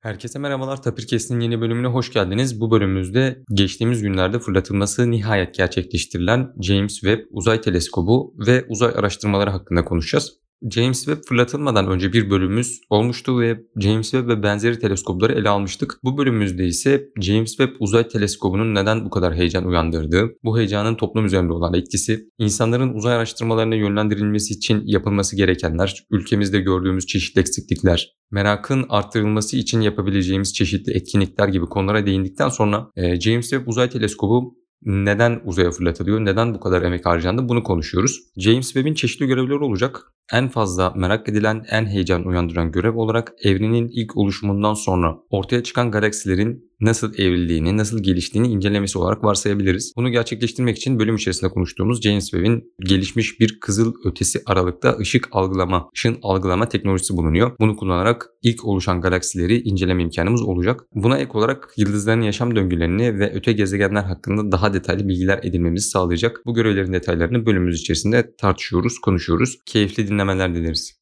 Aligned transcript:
Herkese 0.00 0.38
merhabalar. 0.38 0.82
Tapirkes'in 0.82 1.40
yeni 1.40 1.60
bölümüne 1.60 1.86
hoş 1.86 2.12
geldiniz. 2.12 2.60
Bu 2.60 2.70
bölümümüzde 2.70 3.42
geçtiğimiz 3.54 4.02
günlerde 4.02 4.38
fırlatılması 4.38 5.10
nihayet 5.10 5.54
gerçekleştirilen 5.54 6.52
James 6.60 6.94
Webb 6.94 7.20
Uzay 7.30 7.60
Teleskobu 7.60 8.34
ve 8.46 8.64
uzay 8.68 8.92
araştırmaları 8.96 9.50
hakkında 9.50 9.84
konuşacağız. 9.84 10.38
James 10.70 11.04
Webb 11.04 11.22
fırlatılmadan 11.28 11.88
önce 11.88 12.12
bir 12.12 12.30
bölümümüz 12.30 12.80
olmuştu 12.90 13.40
ve 13.40 13.60
James 13.80 14.10
Webb 14.10 14.28
ve 14.28 14.42
benzeri 14.42 14.78
teleskopları 14.78 15.32
ele 15.32 15.48
almıştık. 15.48 15.98
Bu 16.04 16.18
bölümümüzde 16.18 16.66
ise 16.66 17.08
James 17.20 17.56
Webb 17.56 17.72
Uzay 17.80 18.08
Teleskobu'nun 18.08 18.74
neden 18.74 19.04
bu 19.04 19.10
kadar 19.10 19.34
heyecan 19.34 19.64
uyandırdığı, 19.64 20.28
bu 20.44 20.58
heyecanın 20.58 20.94
toplum 20.94 21.26
üzerinde 21.26 21.52
olan 21.52 21.74
etkisi, 21.74 22.28
insanların 22.38 22.94
uzay 22.94 23.14
araştırmalarına 23.14 23.74
yönlendirilmesi 23.74 24.54
için 24.54 24.82
yapılması 24.86 25.36
gerekenler, 25.36 26.04
ülkemizde 26.10 26.60
gördüğümüz 26.60 27.06
çeşitli 27.06 27.40
eksiklikler, 27.40 28.12
merakın 28.30 28.86
arttırılması 28.88 29.56
için 29.56 29.80
yapabileceğimiz 29.80 30.54
çeşitli 30.54 30.92
etkinlikler 30.92 31.48
gibi 31.48 31.66
konulara 31.66 32.06
değindikten 32.06 32.48
sonra 32.48 32.90
e, 32.96 33.20
James 33.20 33.50
Webb 33.50 33.68
Uzay 33.68 33.90
Teleskobu 33.90 34.54
neden 34.82 35.40
uzaya 35.44 35.70
fırlatılıyor, 35.70 36.24
neden 36.24 36.54
bu 36.54 36.60
kadar 36.60 36.82
emek 36.82 37.06
harcandı 37.06 37.48
bunu 37.48 37.62
konuşuyoruz. 37.62 38.20
James 38.36 38.66
Webb'in 38.66 38.94
çeşitli 38.94 39.26
görevleri 39.26 39.58
olacak. 39.58 40.12
En 40.32 40.48
fazla 40.48 40.92
merak 40.96 41.28
edilen, 41.28 41.64
en 41.70 41.86
heyecan 41.86 42.26
uyandıran 42.26 42.72
görev 42.72 42.96
olarak 42.96 43.32
evrenin 43.42 43.88
ilk 43.88 44.16
oluşumundan 44.16 44.74
sonra 44.74 45.18
ortaya 45.30 45.62
çıkan 45.62 45.90
galaksilerin 45.90 46.68
nasıl 46.80 47.14
evrildiğini, 47.14 47.76
nasıl 47.76 48.02
geliştiğini 48.02 48.48
incelemesi 48.48 48.98
olarak 48.98 49.24
varsayabiliriz. 49.24 49.92
Bunu 49.96 50.10
gerçekleştirmek 50.10 50.76
için 50.76 50.98
bölüm 50.98 51.16
içerisinde 51.16 51.50
konuştuğumuz 51.50 52.02
James 52.02 52.30
Webb'in 52.30 52.72
gelişmiş 52.80 53.40
bir 53.40 53.60
kızıl 53.60 53.94
ötesi 54.04 54.42
aralıkta 54.46 54.96
ışık 54.98 55.28
algılama, 55.32 55.90
ışın 55.94 56.18
algılama 56.22 56.68
teknolojisi 56.68 57.16
bulunuyor. 57.16 57.52
Bunu 57.60 57.76
kullanarak 57.76 58.26
ilk 58.42 58.64
oluşan 58.64 59.00
galaksileri 59.00 59.60
inceleme 59.60 60.02
imkanımız 60.02 60.42
olacak. 60.42 60.84
Buna 60.94 61.18
ek 61.18 61.30
olarak 61.34 61.72
yıldızların 61.76 62.22
yaşam 62.22 62.56
döngülerini 62.56 63.18
ve 63.18 63.32
öte 63.34 63.52
gezegenler 63.52 64.02
hakkında 64.02 64.52
daha 64.52 64.74
detaylı 64.74 65.08
bilgiler 65.08 65.40
edinmemizi 65.42 65.88
sağlayacak. 65.88 66.40
Bu 66.46 66.54
görevlerin 66.54 66.92
detaylarını 66.92 67.46
bölümümüz 67.46 67.80
içerisinde 67.80 68.34
tartışıyoruz, 68.38 68.98
konuşuyoruz. 68.98 69.58
Keyifli 69.66 70.02
dinlemeler 70.18 70.54
dileriz. 70.54 70.98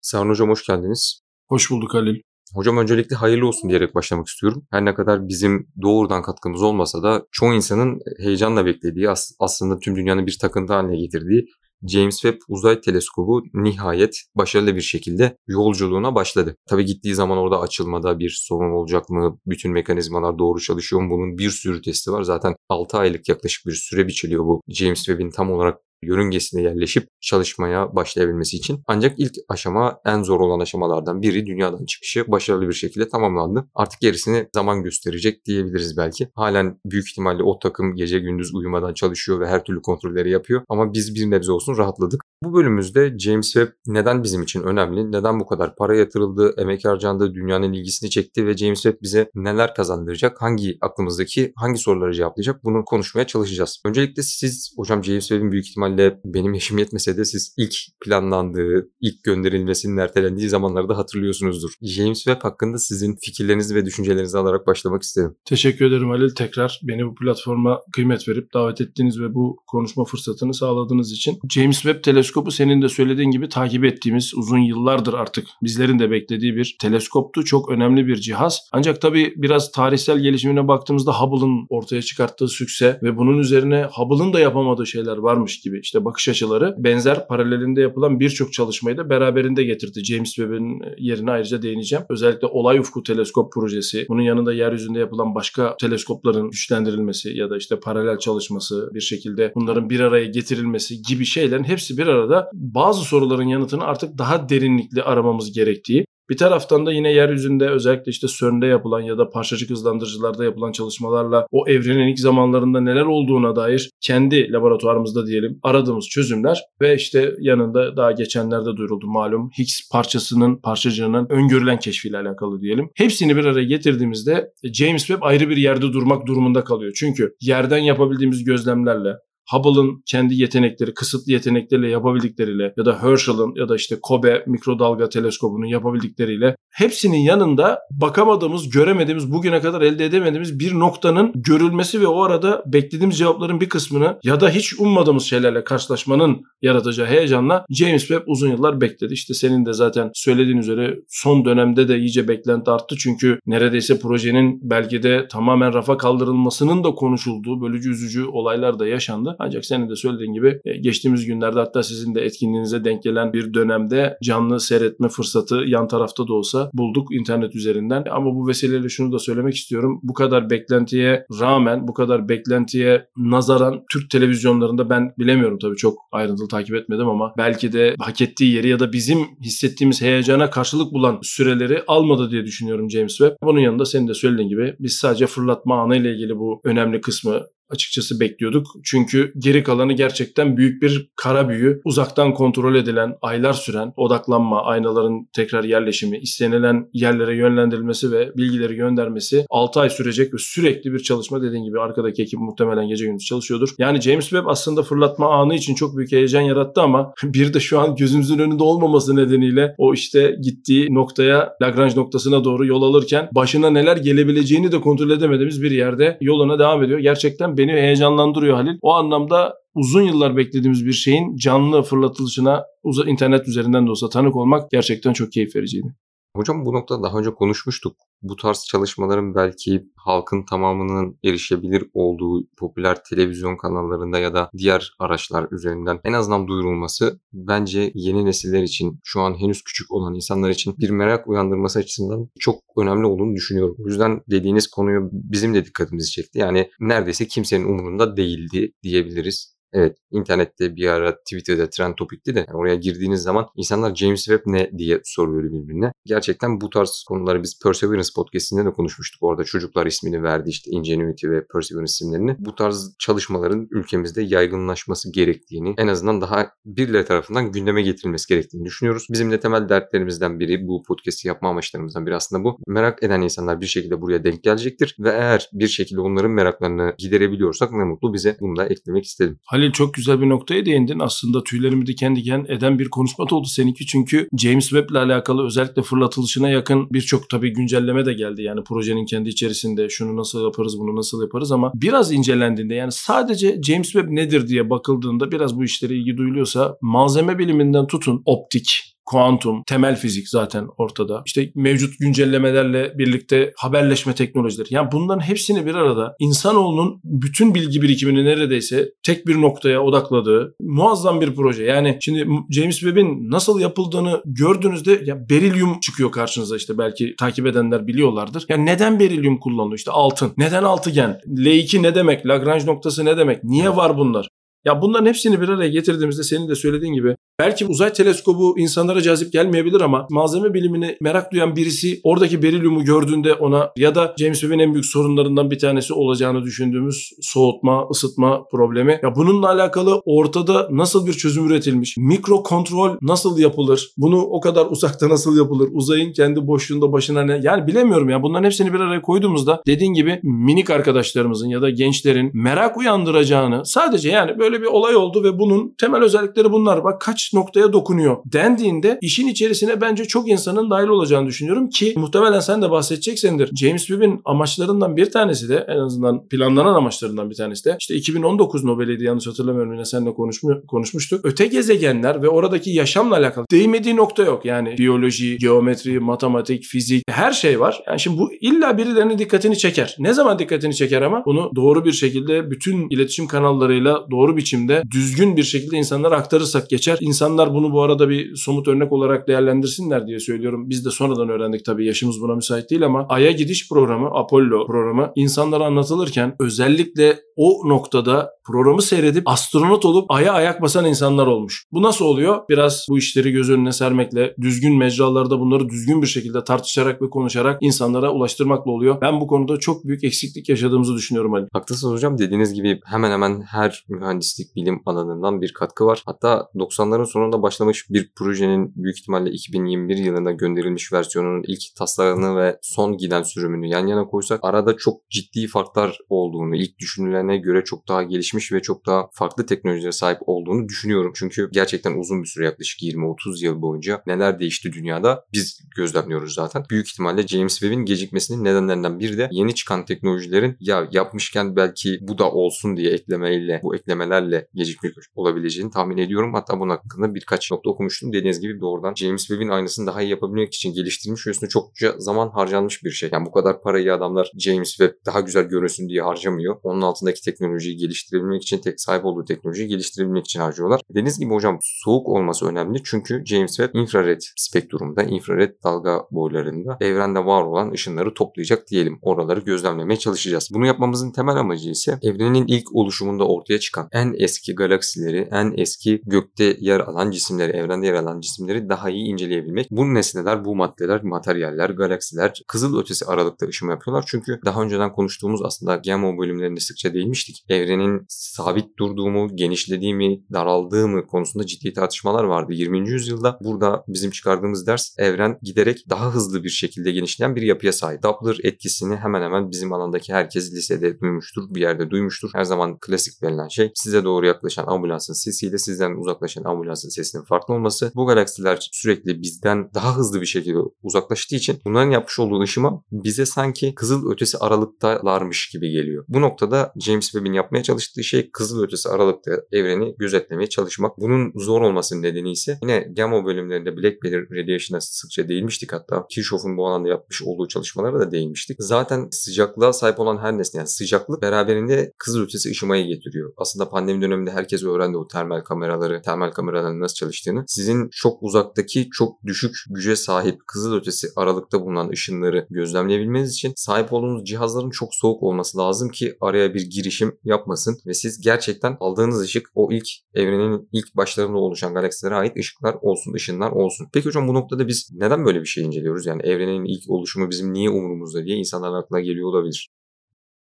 Sarın 0.00 0.30
Hocam 0.30 0.48
hoş 0.48 0.66
geldiniz. 0.66 1.20
Hoş 1.48 1.70
bulduk 1.70 1.94
Halil. 1.94 2.20
Hocam 2.54 2.78
öncelikle 2.78 3.16
hayırlı 3.16 3.46
olsun 3.46 3.70
diyerek 3.70 3.94
başlamak 3.94 4.26
istiyorum. 4.26 4.66
Her 4.70 4.84
ne 4.84 4.94
kadar 4.94 5.28
bizim 5.28 5.68
doğrudan 5.82 6.22
katkımız 6.22 6.62
olmasa 6.62 7.02
da 7.02 7.26
çoğu 7.32 7.54
insanın 7.54 8.00
heyecanla 8.18 8.66
beklediği, 8.66 9.08
aslında 9.38 9.78
tüm 9.78 9.96
dünyanın 9.96 10.26
bir 10.26 10.38
takıntı 10.40 10.72
haline 10.72 10.96
getirdiği 10.96 11.46
James 11.88 12.20
Webb 12.20 12.40
Uzay 12.48 12.80
Teleskobu 12.80 13.42
nihayet 13.54 14.22
başarılı 14.34 14.76
bir 14.76 14.80
şekilde 14.80 15.36
yolculuğuna 15.46 16.14
başladı. 16.14 16.56
Tabi 16.68 16.84
gittiği 16.84 17.14
zaman 17.14 17.38
orada 17.38 17.60
açılmada 17.60 18.18
bir 18.18 18.30
sorun 18.42 18.70
olacak 18.70 19.10
mı? 19.10 19.38
Bütün 19.46 19.72
mekanizmalar 19.72 20.38
doğru 20.38 20.60
çalışıyor 20.60 21.02
mu? 21.02 21.10
Bunun 21.10 21.38
bir 21.38 21.50
sürü 21.50 21.82
testi 21.82 22.12
var. 22.12 22.22
Zaten 22.22 22.54
6 22.68 22.98
aylık 22.98 23.28
yaklaşık 23.28 23.66
bir 23.66 23.72
süre 23.72 24.06
biçiliyor 24.06 24.44
bu 24.44 24.62
James 24.68 24.98
Webb'in 24.98 25.30
tam 25.30 25.50
olarak 25.52 25.85
yörüngesine 26.06 26.62
yerleşip 26.62 27.08
çalışmaya 27.20 27.96
başlayabilmesi 27.96 28.56
için. 28.56 28.82
Ancak 28.86 29.14
ilk 29.18 29.32
aşama 29.48 29.98
en 30.06 30.22
zor 30.22 30.40
olan 30.40 30.60
aşamalardan 30.60 31.22
biri 31.22 31.46
dünyadan 31.46 31.84
çıkışı 31.84 32.24
başarılı 32.28 32.68
bir 32.68 32.74
şekilde 32.74 33.08
tamamlandı. 33.08 33.68
Artık 33.74 34.00
gerisini 34.00 34.48
zaman 34.54 34.82
gösterecek 34.82 35.46
diyebiliriz 35.46 35.96
belki. 35.96 36.28
Halen 36.34 36.80
büyük 36.86 37.08
ihtimalle 37.10 37.42
o 37.42 37.58
takım 37.58 37.94
gece 37.94 38.18
gündüz 38.18 38.54
uyumadan 38.54 38.94
çalışıyor 38.94 39.40
ve 39.40 39.46
her 39.46 39.64
türlü 39.64 39.82
kontrolleri 39.82 40.30
yapıyor. 40.30 40.62
Ama 40.68 40.92
biz 40.92 41.14
bir 41.14 41.30
nebze 41.30 41.52
olsun 41.52 41.76
rahatladık. 41.76 42.20
Bu 42.42 42.54
bölümümüzde 42.54 43.18
James 43.18 43.52
Webb 43.52 43.72
neden 43.86 44.22
bizim 44.22 44.42
için 44.42 44.62
önemli, 44.62 45.12
neden 45.12 45.40
bu 45.40 45.46
kadar 45.46 45.76
para 45.76 45.96
yatırıldı, 45.96 46.54
emek 46.58 46.84
harcandı, 46.84 47.34
dünyanın 47.34 47.72
ilgisini 47.72 48.10
çekti 48.10 48.46
ve 48.46 48.56
James 48.56 48.82
Webb 48.82 49.02
bize 49.02 49.30
neler 49.34 49.74
kazandıracak, 49.74 50.42
hangi 50.42 50.78
aklımızdaki 50.80 51.52
hangi 51.56 51.78
soruları 51.78 52.14
cevaplayacak 52.14 52.64
bunu 52.64 52.84
konuşmaya 52.84 53.26
çalışacağız. 53.26 53.82
Öncelikle 53.86 54.22
siz 54.22 54.74
hocam 54.76 55.04
James 55.04 55.28
Webb'in 55.28 55.52
büyük 55.52 55.68
ihtimalle 55.68 55.95
benim 56.24 56.54
yaşım 56.54 56.78
yetmese 56.78 57.16
de 57.16 57.24
siz 57.24 57.54
ilk 57.58 57.74
planlandığı, 58.04 58.90
ilk 59.00 59.24
gönderilmesinin 59.24 59.96
ertelendiği 59.96 60.48
zamanları 60.48 60.88
da 60.88 60.98
hatırlıyorsunuzdur. 60.98 61.70
James 61.82 62.18
Webb 62.24 62.44
hakkında 62.44 62.78
sizin 62.78 63.16
fikirlerinizi 63.24 63.74
ve 63.74 63.86
düşüncelerinizi 63.86 64.38
alarak 64.38 64.66
başlamak 64.66 65.02
isterim. 65.02 65.36
Teşekkür 65.44 65.84
ederim 65.84 66.08
Halil. 66.08 66.34
Tekrar 66.34 66.80
beni 66.82 67.06
bu 67.06 67.14
platforma 67.14 67.80
kıymet 67.92 68.28
verip 68.28 68.54
davet 68.54 68.80
ettiğiniz 68.80 69.20
ve 69.20 69.34
bu 69.34 69.56
konuşma 69.66 70.04
fırsatını 70.04 70.54
sağladığınız 70.54 71.12
için. 71.12 71.38
James 71.50 71.76
Webb 71.82 72.02
teleskobu 72.02 72.50
senin 72.50 72.82
de 72.82 72.88
söylediğin 72.88 73.30
gibi 73.30 73.48
takip 73.48 73.84
ettiğimiz 73.84 74.34
uzun 74.34 74.58
yıllardır 74.58 75.14
artık 75.14 75.46
bizlerin 75.62 75.98
de 75.98 76.10
beklediği 76.10 76.56
bir 76.56 76.76
teleskoptu. 76.80 77.44
Çok 77.44 77.70
önemli 77.70 78.06
bir 78.06 78.16
cihaz. 78.16 78.60
Ancak 78.72 79.00
tabii 79.00 79.34
biraz 79.36 79.72
tarihsel 79.72 80.18
gelişimine 80.18 80.68
baktığımızda 80.68 81.20
Hubble'ın 81.20 81.66
ortaya 81.68 82.02
çıkarttığı 82.02 82.48
sükse 82.48 82.98
ve 83.02 83.16
bunun 83.16 83.38
üzerine 83.38 83.88
Hubble'ın 83.92 84.32
da 84.32 84.40
yapamadığı 84.40 84.86
şeyler 84.86 85.16
varmış 85.16 85.60
gibi 85.60 85.75
işte 85.82 86.04
bakış 86.04 86.28
açıları 86.28 86.74
benzer 86.78 87.28
paralelinde 87.28 87.80
yapılan 87.80 88.20
birçok 88.20 88.52
çalışmayı 88.52 88.96
da 88.96 89.10
beraberinde 89.10 89.64
getirdi. 89.64 90.04
James 90.04 90.34
Webb'in 90.34 90.82
yerine 90.98 91.30
ayrıca 91.30 91.62
değineceğim. 91.62 92.04
Özellikle 92.08 92.46
Olay 92.46 92.78
Ufku 92.78 93.02
Teleskop 93.02 93.52
projesi, 93.52 94.06
bunun 94.08 94.22
yanında 94.22 94.52
yeryüzünde 94.52 94.98
yapılan 94.98 95.34
başka 95.34 95.76
teleskopların 95.76 96.50
güçlendirilmesi 96.50 97.36
ya 97.36 97.50
da 97.50 97.56
işte 97.56 97.80
paralel 97.80 98.18
çalışması 98.18 98.90
bir 98.94 99.00
şekilde 99.00 99.52
bunların 99.54 99.90
bir 99.90 100.00
araya 100.00 100.26
getirilmesi 100.26 101.02
gibi 101.02 101.24
şeylerin 101.24 101.64
hepsi 101.64 101.98
bir 101.98 102.06
arada 102.06 102.50
bazı 102.54 103.00
soruların 103.00 103.48
yanıtını 103.48 103.84
artık 103.84 104.18
daha 104.18 104.48
derinlikli 104.48 105.02
aramamız 105.02 105.52
gerektiği 105.52 106.06
bir 106.30 106.36
taraftan 106.36 106.86
da 106.86 106.92
yine 106.92 107.12
yeryüzünde 107.12 107.68
özellikle 107.68 108.10
işte 108.10 108.26
CERN'de 108.26 108.66
yapılan 108.66 109.00
ya 109.00 109.18
da 109.18 109.30
parçacık 109.30 109.70
hızlandırıcılarda 109.70 110.44
yapılan 110.44 110.72
çalışmalarla 110.72 111.46
o 111.50 111.68
evrenin 111.68 112.08
ilk 112.08 112.18
zamanlarında 112.18 112.80
neler 112.80 113.04
olduğuna 113.04 113.56
dair 113.56 113.90
kendi 114.00 114.52
laboratuvarımızda 114.52 115.26
diyelim 115.26 115.58
aradığımız 115.62 116.08
çözümler 116.08 116.62
ve 116.80 116.94
işte 116.94 117.34
yanında 117.40 117.96
daha 117.96 118.12
geçenlerde 118.12 118.76
duyuruldu 118.76 119.06
malum 119.06 119.50
Higgs 119.58 119.90
parçasının 119.92 120.56
parçacığının 120.56 121.26
öngörülen 121.30 121.78
keşfiyle 121.78 122.18
alakalı 122.18 122.60
diyelim. 122.60 122.90
Hepsini 122.94 123.36
bir 123.36 123.44
araya 123.44 123.64
getirdiğimizde 123.64 124.50
James 124.72 125.06
Webb 125.06 125.22
ayrı 125.22 125.48
bir 125.48 125.56
yerde 125.56 125.92
durmak 125.92 126.26
durumunda 126.26 126.64
kalıyor. 126.64 126.92
Çünkü 126.96 127.34
yerden 127.40 127.78
yapabildiğimiz 127.78 128.44
gözlemlerle 128.44 129.10
Hubble'ın 129.50 130.02
kendi 130.06 130.34
yetenekleri, 130.34 130.94
kısıtlı 130.94 131.32
yetenekleriyle 131.32 131.88
yapabildikleriyle 131.88 132.74
ya 132.76 132.84
da 132.84 133.02
Herschel'ın 133.02 133.52
ya 133.56 133.68
da 133.68 133.76
işte 133.76 133.96
Kobe 134.02 134.44
mikrodalga 134.46 135.08
teleskobunun 135.08 135.66
yapabildikleriyle 135.66 136.56
hepsinin 136.70 137.18
yanında 137.18 137.78
bakamadığımız, 137.90 138.70
göremediğimiz, 138.70 139.32
bugüne 139.32 139.60
kadar 139.60 139.80
elde 139.80 140.04
edemediğimiz 140.04 140.58
bir 140.58 140.74
noktanın 140.74 141.32
görülmesi 141.34 142.00
ve 142.00 142.06
o 142.06 142.22
arada 142.22 142.62
beklediğimiz 142.66 143.18
cevapların 143.18 143.60
bir 143.60 143.68
kısmını 143.68 144.18
ya 144.24 144.40
da 144.40 144.50
hiç 144.50 144.80
ummadığımız 144.80 145.22
şeylerle 145.22 145.64
karşılaşmanın 145.64 146.42
yaratacağı 146.62 147.06
heyecanla 147.06 147.66
James 147.70 148.00
Webb 148.00 148.22
uzun 148.26 148.50
yıllar 148.50 148.80
bekledi. 148.80 149.14
İşte 149.14 149.34
senin 149.34 149.66
de 149.66 149.72
zaten 149.72 150.10
söylediğin 150.14 150.58
üzere 150.58 150.98
son 151.08 151.44
dönemde 151.44 151.88
de 151.88 151.98
iyice 151.98 152.28
beklenti 152.28 152.70
arttı. 152.70 152.96
Çünkü 152.98 153.38
neredeyse 153.46 153.98
projenin 153.98 154.60
belki 154.62 155.02
de 155.02 155.28
tamamen 155.28 155.74
rafa 155.74 155.96
kaldırılmasının 155.96 156.84
da 156.84 156.90
konuşulduğu 156.90 157.60
bölücü 157.60 157.90
üzücü 157.90 158.24
olaylar 158.24 158.78
da 158.78 158.86
yaşandı. 158.86 159.35
Ancak 159.38 159.64
senin 159.64 159.90
de 159.90 159.96
söylediğin 159.96 160.32
gibi 160.32 160.60
e, 160.64 160.76
geçtiğimiz 160.76 161.26
günlerde 161.26 161.58
hatta 161.58 161.82
sizin 161.82 162.14
de 162.14 162.20
etkinliğinize 162.20 162.84
denk 162.84 163.02
gelen 163.02 163.32
bir 163.32 163.54
dönemde 163.54 164.18
canlı 164.22 164.60
seyretme 164.60 165.08
fırsatı 165.08 165.54
yan 165.66 165.88
tarafta 165.88 166.28
da 166.28 166.32
olsa 166.32 166.70
bulduk 166.74 167.14
internet 167.14 167.54
üzerinden. 167.54 168.04
Ama 168.10 168.34
bu 168.34 168.48
vesileyle 168.48 168.88
şunu 168.88 169.12
da 169.12 169.18
söylemek 169.18 169.54
istiyorum. 169.54 170.00
Bu 170.02 170.14
kadar 170.14 170.50
beklentiye 170.50 171.26
rağmen, 171.40 171.88
bu 171.88 171.94
kadar 171.94 172.28
beklentiye 172.28 173.06
nazaran 173.16 173.82
Türk 173.92 174.10
televizyonlarında 174.10 174.90
ben 174.90 175.12
bilemiyorum 175.18 175.58
tabii 175.58 175.76
çok 175.76 175.98
ayrıntılı 176.12 176.48
takip 176.48 176.74
etmedim 176.74 177.08
ama 177.08 177.32
belki 177.38 177.72
de 177.72 177.94
hak 177.98 178.20
ettiği 178.20 178.54
yeri 178.54 178.68
ya 178.68 178.80
da 178.80 178.92
bizim 178.92 179.18
hissettiğimiz 179.42 180.02
heyecana 180.02 180.50
karşılık 180.50 180.92
bulan 180.92 181.18
süreleri 181.22 181.82
almadı 181.86 182.30
diye 182.30 182.44
düşünüyorum 182.44 182.90
James 182.90 183.16
Webb. 183.16 183.36
Bunun 183.42 183.60
yanında 183.60 183.84
senin 183.84 184.08
de 184.08 184.14
söylediğin 184.14 184.48
gibi 184.48 184.76
biz 184.80 184.92
sadece 184.92 185.26
fırlatma 185.26 185.82
anıyla 185.82 186.10
ilgili 186.10 186.36
bu 186.36 186.60
önemli 186.64 187.00
kısmı 187.00 187.40
açıkçası 187.70 188.20
bekliyorduk. 188.20 188.66
Çünkü 188.84 189.32
geri 189.38 189.62
kalanı 189.62 189.92
gerçekten 189.92 190.56
büyük 190.56 190.82
bir 190.82 191.10
kara 191.16 191.48
büyü. 191.48 191.80
Uzaktan 191.84 192.34
kontrol 192.34 192.74
edilen, 192.74 193.14
aylar 193.22 193.52
süren 193.52 193.92
odaklanma, 193.96 194.62
aynaların 194.62 195.28
tekrar 195.32 195.64
yerleşimi, 195.64 196.18
istenilen 196.18 196.88
yerlere 196.92 197.36
yönlendirilmesi 197.36 198.12
ve 198.12 198.32
bilgileri 198.36 198.74
göndermesi 198.74 199.46
6 199.50 199.80
ay 199.80 199.90
sürecek 199.90 200.34
ve 200.34 200.38
sürekli 200.38 200.92
bir 200.92 200.98
çalışma 200.98 201.42
dediğin 201.42 201.64
gibi 201.64 201.80
arkadaki 201.80 202.22
ekip 202.22 202.40
muhtemelen 202.40 202.88
gece 202.88 203.06
gündüz 203.06 203.24
çalışıyordur. 203.24 203.68
Yani 203.78 204.00
James 204.00 204.28
Webb 204.28 204.46
aslında 204.46 204.82
fırlatma 204.82 205.34
anı 205.34 205.54
için 205.54 205.74
çok 205.74 205.96
büyük 205.96 206.12
heyecan 206.12 206.40
yarattı 206.40 206.80
ama 206.80 207.12
bir 207.22 207.54
de 207.54 207.60
şu 207.60 207.80
an 207.80 207.96
gözümüzün 207.96 208.38
önünde 208.38 208.62
olmaması 208.62 209.16
nedeniyle 209.16 209.74
o 209.78 209.94
işte 209.94 210.36
gittiği 210.42 210.94
noktaya 210.94 211.52
Lagrange 211.62 211.96
noktasına 211.96 212.44
doğru 212.44 212.66
yol 212.66 212.82
alırken 212.82 213.28
başına 213.32 213.70
neler 213.70 213.96
gelebileceğini 213.96 214.72
de 214.72 214.80
kontrol 214.80 215.10
edemediğimiz 215.10 215.62
bir 215.62 215.70
yerde 215.70 216.18
yoluna 216.20 216.58
devam 216.58 216.82
ediyor. 216.82 216.98
Gerçekten 216.98 217.55
beni 217.58 217.72
heyecanlandırıyor 217.72 218.56
Halil. 218.56 218.78
O 218.82 218.92
anlamda 218.94 219.54
uzun 219.74 220.02
yıllar 220.02 220.36
beklediğimiz 220.36 220.86
bir 220.86 220.92
şeyin 220.92 221.36
canlı 221.36 221.82
fırlatılışına 221.82 222.64
internet 223.06 223.48
üzerinden 223.48 223.86
de 223.86 223.90
olsa 223.90 224.08
tanık 224.08 224.36
olmak 224.36 224.70
gerçekten 224.70 225.12
çok 225.12 225.32
keyif 225.32 225.56
vericiydi. 225.56 225.94
Hocam 226.36 226.64
bu 226.64 226.72
noktada 226.72 227.02
daha 227.02 227.18
önce 227.18 227.34
konuşmuştuk. 227.34 227.96
Bu 228.22 228.36
tarz 228.36 228.64
çalışmaların 228.64 229.34
belki 229.34 229.86
halkın 229.96 230.44
tamamının 230.44 231.18
erişebilir 231.24 231.90
olduğu 231.94 232.46
popüler 232.58 233.04
televizyon 233.10 233.56
kanallarında 233.56 234.18
ya 234.18 234.34
da 234.34 234.50
diğer 234.56 234.96
araçlar 234.98 235.48
üzerinden 235.52 236.00
en 236.04 236.12
azından 236.12 236.48
duyurulması 236.48 237.20
bence 237.32 237.92
yeni 237.94 238.24
nesiller 238.24 238.62
için 238.62 239.00
şu 239.04 239.20
an 239.20 239.40
henüz 239.40 239.64
küçük 239.64 239.92
olan 239.92 240.14
insanlar 240.14 240.50
için 240.50 240.74
bir 240.78 240.90
merak 240.90 241.28
uyandırması 241.28 241.78
açısından 241.78 242.28
çok 242.38 242.62
önemli 242.76 243.06
olduğunu 243.06 243.34
düşünüyorum. 243.34 243.76
O 243.84 243.88
yüzden 243.88 244.20
dediğiniz 244.30 244.66
konuyu 244.68 245.08
bizim 245.12 245.54
de 245.54 245.64
dikkatimizi 245.64 246.10
çekti. 246.10 246.38
Yani 246.38 246.70
neredeyse 246.80 247.26
kimsenin 247.26 247.64
umurunda 247.64 248.16
değildi 248.16 248.72
diyebiliriz. 248.82 249.55
Evet 249.76 249.96
internette 250.10 250.76
bir 250.76 250.88
ara 250.88 251.16
Twitter'da 251.16 251.70
trend 251.70 251.94
topikti 251.94 252.34
de 252.34 252.38
yani 252.38 252.56
oraya 252.56 252.74
girdiğiniz 252.74 253.22
zaman 253.22 253.46
insanlar 253.56 253.94
James 253.94 254.24
Webb 254.24 254.42
ne 254.46 254.70
diye 254.78 255.00
soruyor 255.04 255.44
birbirine. 255.44 255.92
Gerçekten 256.04 256.60
bu 256.60 256.70
tarz 256.70 257.04
konuları 257.08 257.42
biz 257.42 257.60
Perseverance 257.62 258.08
podcastinde 258.16 258.64
de 258.64 258.72
konuşmuştuk. 258.72 259.22
Orada 259.22 259.44
çocuklar 259.44 259.86
ismini 259.86 260.22
verdi 260.22 260.50
işte 260.50 260.70
Ingenuity 260.70 261.28
ve 261.28 261.46
Perseverance 261.52 261.90
isimlerini. 261.90 262.36
Bu 262.38 262.54
tarz 262.54 262.94
çalışmaların 262.98 263.68
ülkemizde 263.70 264.22
yaygınlaşması 264.22 265.12
gerektiğini 265.12 265.74
en 265.78 265.86
azından 265.86 266.20
daha 266.20 266.50
birileri 266.64 267.04
tarafından 267.04 267.52
gündeme 267.52 267.82
getirilmesi 267.82 268.28
gerektiğini 268.28 268.64
düşünüyoruz. 268.64 269.06
Bizim 269.10 269.30
de 269.30 269.40
temel 269.40 269.68
dertlerimizden 269.68 270.40
biri 270.40 270.66
bu 270.66 270.82
podcast'i 270.82 271.28
yapma 271.28 271.48
amaçlarımızdan 271.48 272.06
biri 272.06 272.16
aslında 272.16 272.44
bu. 272.44 272.58
Merak 272.66 273.02
eden 273.02 273.20
insanlar 273.20 273.60
bir 273.60 273.66
şekilde 273.66 274.00
buraya 274.00 274.24
denk 274.24 274.42
gelecektir 274.42 274.96
ve 274.98 275.10
eğer 275.10 275.48
bir 275.52 275.68
şekilde 275.68 276.00
onların 276.00 276.30
meraklarını 276.30 276.94
giderebiliyorsak 276.98 277.72
ne 277.72 277.84
mutlu 277.84 278.14
bize 278.14 278.36
bunu 278.40 278.56
da 278.56 278.66
eklemek 278.66 279.04
istedim. 279.04 279.38
Halil 279.44 279.65
çok 279.72 279.94
güzel 279.94 280.20
bir 280.20 280.28
noktaya 280.28 280.66
değindin. 280.66 280.98
Aslında 280.98 281.44
tüylerimi 281.44 281.86
diken 281.86 282.16
diken 282.16 282.46
eden 282.48 282.78
bir 282.78 282.88
konuşma 282.88 283.30
da 283.30 283.34
oldu 283.34 283.46
seninki. 283.46 283.86
Çünkü 283.86 284.28
James 284.38 284.68
Webb 284.68 284.90
ile 284.90 284.98
alakalı 284.98 285.46
özellikle 285.46 285.82
fırlatılışına 285.82 286.48
yakın 286.48 286.90
birçok 286.90 287.30
tabii 287.30 287.52
güncelleme 287.52 288.06
de 288.06 288.12
geldi. 288.12 288.42
Yani 288.42 288.64
projenin 288.64 289.06
kendi 289.06 289.28
içerisinde 289.28 289.88
şunu 289.88 290.16
nasıl 290.16 290.44
yaparız 290.44 290.78
bunu 290.78 290.96
nasıl 290.96 291.22
yaparız 291.22 291.52
ama 291.52 291.72
biraz 291.74 292.12
incelendiğinde 292.12 292.74
yani 292.74 292.92
sadece 292.92 293.62
James 293.62 293.92
Webb 293.92 294.10
nedir 294.10 294.48
diye 294.48 294.70
bakıldığında 294.70 295.32
biraz 295.32 295.56
bu 295.56 295.64
işlere 295.64 295.94
ilgi 295.94 296.16
duyuluyorsa 296.16 296.76
malzeme 296.80 297.38
biliminden 297.38 297.86
tutun 297.86 298.22
optik, 298.24 298.95
kuantum, 299.06 299.62
temel 299.66 299.96
fizik 299.96 300.28
zaten 300.28 300.66
ortada. 300.78 301.22
İşte 301.26 301.50
mevcut 301.54 301.98
güncellemelerle 301.98 302.98
birlikte 302.98 303.52
haberleşme 303.56 304.14
teknolojileri. 304.14 304.74
Yani 304.74 304.92
bunların 304.92 305.20
hepsini 305.20 305.66
bir 305.66 305.74
arada 305.74 306.14
insanoğlunun 306.18 307.00
bütün 307.04 307.54
bilgi 307.54 307.82
birikimini 307.82 308.24
neredeyse 308.24 308.90
tek 309.02 309.26
bir 309.26 309.40
noktaya 309.40 309.82
odakladığı 309.82 310.54
muazzam 310.60 311.20
bir 311.20 311.34
proje. 311.34 311.64
Yani 311.64 311.98
şimdi 312.00 312.26
James 312.50 312.78
Webb'in 312.78 313.30
nasıl 313.30 313.60
yapıldığını 313.60 314.22
gördüğünüzde 314.24 315.00
ya 315.04 315.28
berilyum 315.30 315.80
çıkıyor 315.80 316.12
karşınıza 316.12 316.56
işte 316.56 316.78
belki 316.78 317.14
takip 317.18 317.46
edenler 317.46 317.86
biliyorlardır. 317.86 318.44
Ya 318.48 318.56
neden 318.56 319.00
berilyum 319.00 319.38
kullanılıyor? 319.38 319.78
İşte 319.78 319.90
altın. 319.90 320.32
Neden 320.36 320.62
altıgen? 320.62 321.20
L2 321.26 321.82
ne 321.82 321.94
demek? 321.94 322.26
Lagrange 322.26 322.66
noktası 322.66 323.04
ne 323.04 323.16
demek? 323.16 323.44
Niye 323.44 323.76
var 323.76 323.98
bunlar? 323.98 324.28
Ya 324.64 324.82
bunların 324.82 325.06
hepsini 325.06 325.40
bir 325.40 325.48
araya 325.48 325.70
getirdiğimizde 325.70 326.22
senin 326.22 326.48
de 326.48 326.54
söylediğin 326.54 326.94
gibi 326.94 327.16
belki 327.40 327.66
uzay 327.66 327.92
teleskobu 327.92 328.58
insanlara 328.58 329.02
cazip 329.02 329.32
gelmeyebilir 329.32 329.80
ama 329.80 330.06
malzeme 330.10 330.54
bilimini 330.54 330.96
merak 331.00 331.32
duyan 331.32 331.56
birisi 331.56 332.00
oradaki 332.04 332.42
berilyumu 332.42 332.84
gördüğünde 332.84 333.34
ona 333.34 333.70
ya 333.76 333.94
da 333.94 334.14
James 334.18 334.40
Webb'in 334.40 334.58
en 334.58 334.72
büyük 334.72 334.86
sorunlarından 334.86 335.50
bir 335.50 335.58
tanesi 335.58 335.94
olacağını 335.94 336.42
düşündüğümüz 336.42 337.10
soğutma, 337.20 337.88
ısıtma 337.90 338.44
problemi. 338.50 339.00
Ya 339.02 339.16
bununla 339.16 339.48
alakalı 339.48 340.02
ortada 340.04 340.68
nasıl 340.70 341.06
bir 341.06 341.12
çözüm 341.12 341.46
üretilmiş? 341.46 341.96
Mikro 341.96 342.42
kontrol 342.42 342.96
nasıl 343.02 343.38
yapılır? 343.38 343.90
Bunu 343.96 344.20
o 344.20 344.40
kadar 344.40 344.66
uzakta 344.66 345.08
nasıl 345.08 345.38
yapılır? 345.38 345.68
Uzayın 345.72 346.12
kendi 346.12 346.46
boşluğunda 346.46 346.92
başına 346.92 347.22
ne? 347.22 347.40
Yani 347.42 347.66
bilemiyorum 347.66 348.08
ya. 348.08 348.22
Bunların 348.22 348.44
hepsini 348.44 348.72
bir 348.72 348.80
araya 348.80 349.02
koyduğumuzda 349.02 349.62
dediğin 349.66 349.94
gibi 349.94 350.20
minik 350.22 350.70
arkadaşlarımızın 350.70 351.48
ya 351.48 351.62
da 351.62 351.70
gençlerin 351.70 352.30
merak 352.34 352.76
uyandıracağını 352.76 353.64
sadece 353.64 354.10
yani 354.10 354.38
böyle 354.38 354.60
bir 354.60 354.66
olay 354.66 354.96
oldu 354.96 355.24
ve 355.24 355.38
bunun 355.38 355.74
temel 355.78 356.02
özellikleri 356.02 356.52
bunlar. 356.52 356.84
Bak 356.84 357.00
kaç 357.00 357.25
noktaya 357.34 357.72
dokunuyor 357.72 358.16
dendiğinde 358.32 358.98
işin 359.02 359.28
içerisine 359.28 359.80
bence 359.80 360.04
çok 360.04 360.28
insanın 360.28 360.70
dahil 360.70 360.88
olacağını 360.88 361.26
düşünüyorum 361.26 361.68
ki 361.68 361.94
muhtemelen 361.96 362.40
sen 362.40 362.62
de 362.62 362.70
bahsedeceksendir. 362.70 363.50
James 363.56 363.86
Webb'in 363.86 364.20
amaçlarından 364.24 364.96
bir 364.96 365.10
tanesi 365.10 365.48
de 365.48 365.66
en 365.68 365.78
azından 365.78 366.28
planlanan 366.28 366.74
amaçlarından 366.74 367.30
bir 367.30 367.34
tanesi 367.34 367.64
de 367.64 367.76
işte 367.80 367.94
2019 367.94 368.64
Nobel'iydi 368.64 369.04
yanlış 369.04 369.26
hatırlamıyorum 369.26 369.72
yine 369.72 369.84
seninle 369.84 370.14
konuşmu 370.14 370.66
konuşmuştuk. 370.68 371.20
Öte 371.24 371.46
gezegenler 371.46 372.22
ve 372.22 372.28
oradaki 372.28 372.70
yaşamla 372.70 373.16
alakalı 373.16 373.46
değmediği 373.50 373.96
nokta 373.96 374.22
yok. 374.22 374.44
Yani 374.44 374.78
biyoloji, 374.78 375.38
geometri, 375.38 376.00
matematik, 376.00 376.64
fizik 376.64 377.02
her 377.08 377.32
şey 377.32 377.60
var. 377.60 377.82
Yani 377.86 378.00
şimdi 378.00 378.18
bu 378.18 378.32
illa 378.40 378.78
birilerinin 378.78 379.18
dikkatini 379.18 379.58
çeker. 379.58 379.96
Ne 379.98 380.12
zaman 380.12 380.38
dikkatini 380.38 380.74
çeker 380.74 381.02
ama 381.02 381.22
bunu 381.26 381.50
doğru 381.56 381.84
bir 381.84 381.92
şekilde 381.92 382.50
bütün 382.50 382.90
iletişim 382.90 383.26
kanallarıyla 383.26 384.06
doğru 384.10 384.36
biçimde 384.36 384.82
düzgün 384.90 385.36
bir 385.36 385.42
şekilde 385.42 385.76
insanlara 385.76 386.16
aktarırsak 386.16 386.70
geçer. 386.70 386.98
İnsanlar 387.16 387.54
bunu 387.54 387.72
bu 387.72 387.82
arada 387.82 388.08
bir 388.08 388.36
somut 388.36 388.68
örnek 388.68 388.92
olarak 388.92 389.28
değerlendirsinler 389.28 390.06
diye 390.06 390.20
söylüyorum. 390.20 390.70
Biz 390.70 390.84
de 390.84 390.90
sonradan 390.90 391.28
öğrendik 391.28 391.64
tabii 391.64 391.86
yaşımız 391.86 392.20
buna 392.20 392.34
müsait 392.34 392.70
değil 392.70 392.84
ama 392.86 393.06
Ay'a 393.08 393.30
gidiş 393.30 393.68
programı, 393.68 394.06
Apollo 394.06 394.66
programı 394.66 395.12
insanlara 395.14 395.64
anlatılırken 395.64 396.36
özellikle 396.40 397.18
o 397.36 397.68
noktada 397.68 398.30
programı 398.46 398.82
seyredip 398.82 399.28
astronot 399.28 399.84
olup 399.84 400.10
Ay'a 400.10 400.32
ayak 400.32 400.62
basan 400.62 400.84
insanlar 400.84 401.26
olmuş. 401.26 401.64
Bu 401.72 401.82
nasıl 401.82 402.04
oluyor? 402.04 402.42
Biraz 402.48 402.86
bu 402.90 402.98
işleri 402.98 403.32
göz 403.32 403.50
önüne 403.50 403.72
sermekle, 403.72 404.34
düzgün 404.40 404.76
mecralarda 404.78 405.40
bunları 405.40 405.68
düzgün 405.68 406.02
bir 406.02 406.06
şekilde 406.06 406.44
tartışarak 406.44 407.02
ve 407.02 407.10
konuşarak 407.10 407.58
insanlara 407.60 408.12
ulaştırmakla 408.12 408.70
oluyor. 408.70 409.00
Ben 409.00 409.20
bu 409.20 409.26
konuda 409.26 409.56
çok 409.58 409.84
büyük 409.84 410.04
eksiklik 410.04 410.48
yaşadığımızı 410.48 410.94
düşünüyorum 410.94 411.34
Ali. 411.34 411.46
Haklısınız 411.52 411.94
hocam. 411.94 412.18
Dediğiniz 412.18 412.54
gibi 412.54 412.80
hemen 412.84 413.10
hemen 413.10 413.40
her 413.40 413.84
mühendislik 413.88 414.56
bilim 414.56 414.82
alanından 414.86 415.40
bir 415.40 415.52
katkı 415.52 415.86
var. 415.86 416.02
Hatta 416.06 416.48
90'ların 416.54 417.05
sonunda 417.06 417.42
başlamış 417.42 417.90
bir 417.90 418.12
projenin 418.16 418.72
büyük 418.76 418.98
ihtimalle 418.98 419.30
2021 419.30 419.96
yılında 419.96 420.32
gönderilmiş 420.32 420.92
versiyonunun 420.92 421.44
ilk 421.46 421.76
tasarını 421.76 422.36
ve 422.36 422.58
son 422.62 422.96
giden 422.96 423.22
sürümünü 423.22 423.68
yan 423.68 423.86
yana 423.86 424.06
koysak 424.06 424.40
arada 424.42 424.76
çok 424.76 425.10
ciddi 425.10 425.46
farklar 425.46 425.98
olduğunu, 426.08 426.56
ilk 426.56 426.78
düşünülene 426.78 427.36
göre 427.36 427.64
çok 427.64 427.88
daha 427.88 428.02
gelişmiş 428.02 428.52
ve 428.52 428.62
çok 428.62 428.86
daha 428.86 429.08
farklı 429.12 429.46
teknolojilere 429.46 429.92
sahip 429.92 430.18
olduğunu 430.26 430.68
düşünüyorum. 430.68 431.12
Çünkü 431.16 431.48
gerçekten 431.52 431.98
uzun 431.98 432.22
bir 432.22 432.28
süre 432.28 432.44
yaklaşık 432.44 432.82
20-30 432.82 433.44
yıl 433.44 433.62
boyunca 433.62 434.02
neler 434.06 434.38
değişti 434.38 434.72
dünyada 434.72 435.24
biz 435.32 435.60
gözlemliyoruz 435.76 436.34
zaten. 436.34 436.64
Büyük 436.70 436.88
ihtimalle 436.88 437.26
James 437.26 437.58
Webb'in 437.58 437.84
gecikmesinin 437.84 438.44
nedenlerinden 438.44 438.98
biri 438.98 439.18
de 439.18 439.28
yeni 439.32 439.54
çıkan 439.54 439.84
teknolojilerin 439.84 440.56
ya 440.60 440.88
yapmışken 440.90 441.56
belki 441.56 441.98
bu 442.00 442.18
da 442.18 442.30
olsun 442.30 442.76
diye 442.76 442.90
eklemeyle, 442.90 443.60
bu 443.62 443.76
eklemelerle 443.76 444.48
gecikmiş 444.54 444.92
olabileceğini 445.14 445.70
tahmin 445.70 445.98
ediyorum. 445.98 446.34
Hatta 446.34 446.60
bunun 446.60 446.70
hakkında 446.96 447.14
birkaç 447.14 447.50
nokta 447.52 447.70
okumuştum. 447.70 448.12
Dediğiniz 448.12 448.40
gibi 448.40 448.60
doğrudan 448.60 448.94
James 448.94 449.26
Webb'in 449.26 449.48
aynısını 449.48 449.86
daha 449.86 450.02
iyi 450.02 450.10
yapabilmek 450.10 450.54
için 450.54 450.74
geliştirilmiş 450.74 451.26
ve 451.26 451.30
üstüne 451.30 451.48
çokça 451.48 451.94
zaman 451.98 452.28
harcanmış 452.28 452.84
bir 452.84 452.90
şey. 452.90 453.08
Yani 453.12 453.26
bu 453.26 453.32
kadar 453.32 453.62
parayı 453.62 453.94
adamlar 453.94 454.30
James 454.38 454.68
Webb 454.68 455.06
daha 455.06 455.20
güzel 455.20 455.44
görünsün 455.44 455.88
diye 455.88 456.02
harcamıyor. 456.02 456.56
Onun 456.62 456.82
altındaki 456.82 457.22
teknolojiyi 457.22 457.76
geliştirebilmek 457.76 458.42
için, 458.42 458.58
tek 458.58 458.80
sahip 458.80 459.04
olduğu 459.04 459.24
teknolojiyi 459.24 459.68
geliştirebilmek 459.68 460.24
için 460.24 460.40
harcıyorlar. 460.40 460.80
Dediğiniz 460.90 461.18
gibi 461.18 461.34
hocam 461.34 461.58
soğuk 461.62 462.08
olması 462.08 462.46
önemli. 462.46 462.78
Çünkü 462.84 463.22
James 463.26 463.56
Webb 463.56 463.74
infrared 463.74 464.20
spektrumda, 464.36 465.02
infrared 465.02 465.52
dalga 465.64 466.02
boylarında 466.10 466.76
evrende 466.80 467.18
var 467.18 467.42
olan 467.42 467.70
ışınları 467.70 468.14
toplayacak 468.14 468.68
diyelim. 468.70 468.98
Oraları 469.02 469.40
gözlemlemeye 469.40 469.98
çalışacağız. 469.98 470.48
Bunu 470.54 470.66
yapmamızın 470.66 471.12
temel 471.12 471.36
amacı 471.36 471.70
ise 471.70 471.98
evrenin 472.02 472.46
ilk 472.46 472.76
oluşumunda 472.76 473.28
ortaya 473.28 473.60
çıkan 473.60 473.88
en 473.92 474.14
eski 474.18 474.54
galaksileri, 474.54 475.28
en 475.32 475.54
eski 475.56 476.00
gökte 476.06 476.56
yer 476.60 476.75
alan 476.80 477.10
cisimleri, 477.10 477.52
evrende 477.52 477.86
yer 477.86 477.94
alan 477.94 478.20
cisimleri 478.20 478.68
daha 478.68 478.90
iyi 478.90 479.06
inceleyebilmek. 479.06 479.70
Bu 479.70 479.94
nesneler, 479.94 480.44
bu 480.44 480.56
maddeler, 480.56 481.02
materyaller, 481.02 481.70
galaksiler 481.70 482.42
kızıl 482.48 482.80
ötesi 482.80 483.06
aralıkta 483.06 483.46
ışıma 483.46 483.72
yapıyorlar. 483.72 484.04
Çünkü 484.08 484.40
daha 484.44 484.62
önceden 484.62 484.92
konuştuğumuz 484.92 485.42
aslında 485.42 485.76
GMO 485.76 486.18
bölümlerinde 486.18 486.60
sıkça 486.60 486.94
değinmiştik. 486.94 487.44
Evrenin 487.48 488.04
sabit 488.08 488.78
durduğu 488.78 489.10
mu, 489.10 489.28
genişlediği 489.34 489.94
mi, 489.94 490.20
daraldığı 490.32 490.88
mı 490.88 491.06
konusunda 491.06 491.46
ciddi 491.46 491.72
tartışmalar 491.72 492.24
vardı 492.24 492.52
20. 492.52 492.88
yüzyılda. 492.88 493.38
Burada 493.44 493.84
bizim 493.88 494.10
çıkardığımız 494.10 494.66
ders 494.66 494.94
evren 494.98 495.38
giderek 495.42 495.84
daha 495.90 496.14
hızlı 496.14 496.44
bir 496.44 496.48
şekilde 496.48 496.92
genişleyen 496.92 497.36
bir 497.36 497.42
yapıya 497.42 497.72
sahip. 497.72 498.02
Doppler 498.02 498.38
etkisini 498.42 498.96
hemen 498.96 499.22
hemen 499.22 499.50
bizim 499.50 499.72
alandaki 499.72 500.12
herkes 500.12 500.52
lisede 500.52 501.00
duymuştur, 501.00 501.54
bir 501.54 501.60
yerde 501.60 501.90
duymuştur. 501.90 502.30
Her 502.34 502.44
zaman 502.44 502.78
klasik 502.80 503.22
verilen 503.22 503.48
şey 503.48 503.70
size 503.74 504.04
doğru 504.04 504.26
yaklaşan 504.26 504.66
ambulansın 504.66 505.12
sesiyle 505.12 505.58
sizden 505.58 505.90
uzaklaşan 505.96 506.44
ambulansın 506.66 506.88
sesinin 506.88 507.24
farklı 507.24 507.54
olması. 507.54 507.92
Bu 507.94 508.06
galaksiler 508.06 508.68
sürekli 508.72 509.22
bizden 509.22 509.70
daha 509.74 509.96
hızlı 509.96 510.20
bir 510.20 510.26
şekilde 510.26 510.58
uzaklaştığı 510.82 511.36
için 511.36 511.58
bunların 511.64 511.90
yapmış 511.90 512.18
olduğu 512.18 512.40
ışıma 512.40 512.82
bize 512.92 513.26
sanki 513.26 513.74
kızıl 513.74 514.10
ötesi 514.10 514.38
aralıktalarmış 514.38 515.50
gibi 515.50 515.70
geliyor. 515.70 516.04
Bu 516.08 516.20
noktada 516.20 516.72
James 516.80 517.04
Webb'in 517.04 517.32
yapmaya 517.32 517.62
çalıştığı 517.62 518.04
şey 518.04 518.30
kızılötesi 518.30 518.88
aralıkta 518.88 519.32
evreni 519.52 519.94
gözetlemeye 519.98 520.48
çalışmak. 520.48 520.98
Bunun 520.98 521.32
zor 521.34 521.60
olmasının 521.60 522.02
nedeni 522.02 522.32
ise 522.32 522.58
yine 522.62 522.88
Gamma 522.96 523.24
bölümlerinde 523.24 523.76
Black 523.76 524.02
Bear 524.04 524.22
Radiation'a 524.30 524.80
sıkça 524.80 525.28
değinmiştik 525.28 525.72
hatta. 525.72 526.06
Kirchhoff'un 526.10 526.56
bu 526.56 526.68
alanda 526.68 526.88
yapmış 526.88 527.22
olduğu 527.22 527.48
çalışmalara 527.48 528.00
da 528.00 528.10
değinmiştik. 528.10 528.56
Zaten 528.60 529.08
sıcaklığa 529.10 529.72
sahip 529.72 530.00
olan 530.00 530.18
her 530.18 530.38
nesne 530.38 530.58
yani 530.58 530.68
sıcaklık 530.68 531.22
beraberinde 531.22 531.92
kızılötesi 531.98 532.50
ışımayı 532.50 532.86
getiriyor. 532.86 533.32
Aslında 533.36 533.68
pandemi 533.68 534.02
döneminde 534.02 534.30
herkes 534.30 534.64
öğrendi 534.64 534.96
o 534.96 535.08
termal 535.08 535.40
kameraları, 535.40 536.02
termal 536.02 536.30
kameraların 536.56 536.80
nasıl 536.80 536.94
çalıştığını. 536.94 537.44
Sizin 537.46 537.88
çok 537.92 538.22
uzaktaki 538.22 538.88
çok 538.92 539.24
düşük 539.26 539.56
güce 539.70 539.96
sahip 539.96 540.40
kızılötesi 540.46 541.08
aralıkta 541.16 541.60
bulunan 541.60 541.88
ışınları 541.88 542.46
gözlemleyebilmeniz 542.50 543.32
için 543.32 543.52
sahip 543.56 543.92
olduğunuz 543.92 544.24
cihazların 544.24 544.70
çok 544.70 544.94
soğuk 544.94 545.22
olması 545.22 545.58
lazım 545.58 545.88
ki 545.88 546.16
araya 546.20 546.54
bir 546.54 546.70
girişim 546.70 547.18
yapmasın 547.24 547.78
ve 547.86 547.94
siz 547.94 548.20
gerçekten 548.20 548.76
aldığınız 548.80 549.20
ışık 549.20 549.48
o 549.54 549.72
ilk 549.72 549.88
evrenin 550.14 550.68
ilk 550.72 550.96
başlarında 550.96 551.38
oluşan 551.38 551.74
galaksilere 551.74 552.14
ait 552.14 552.36
ışıklar 552.36 552.76
olsun, 552.82 553.14
ışınlar 553.14 553.50
olsun. 553.50 553.86
Peki 553.92 554.06
hocam 554.06 554.28
bu 554.28 554.34
noktada 554.34 554.68
biz 554.68 554.90
neden 554.92 555.24
böyle 555.26 555.40
bir 555.40 555.46
şey 555.46 555.64
inceliyoruz? 555.64 556.06
Yani 556.06 556.22
evrenin 556.22 556.64
ilk 556.64 556.90
oluşumu 556.90 557.30
bizim 557.30 557.52
niye 557.52 557.70
umurumuzda 557.70 558.24
diye 558.24 558.36
insanların 558.36 558.82
aklına 558.82 559.00
geliyor 559.00 559.28
olabilir. 559.28 559.75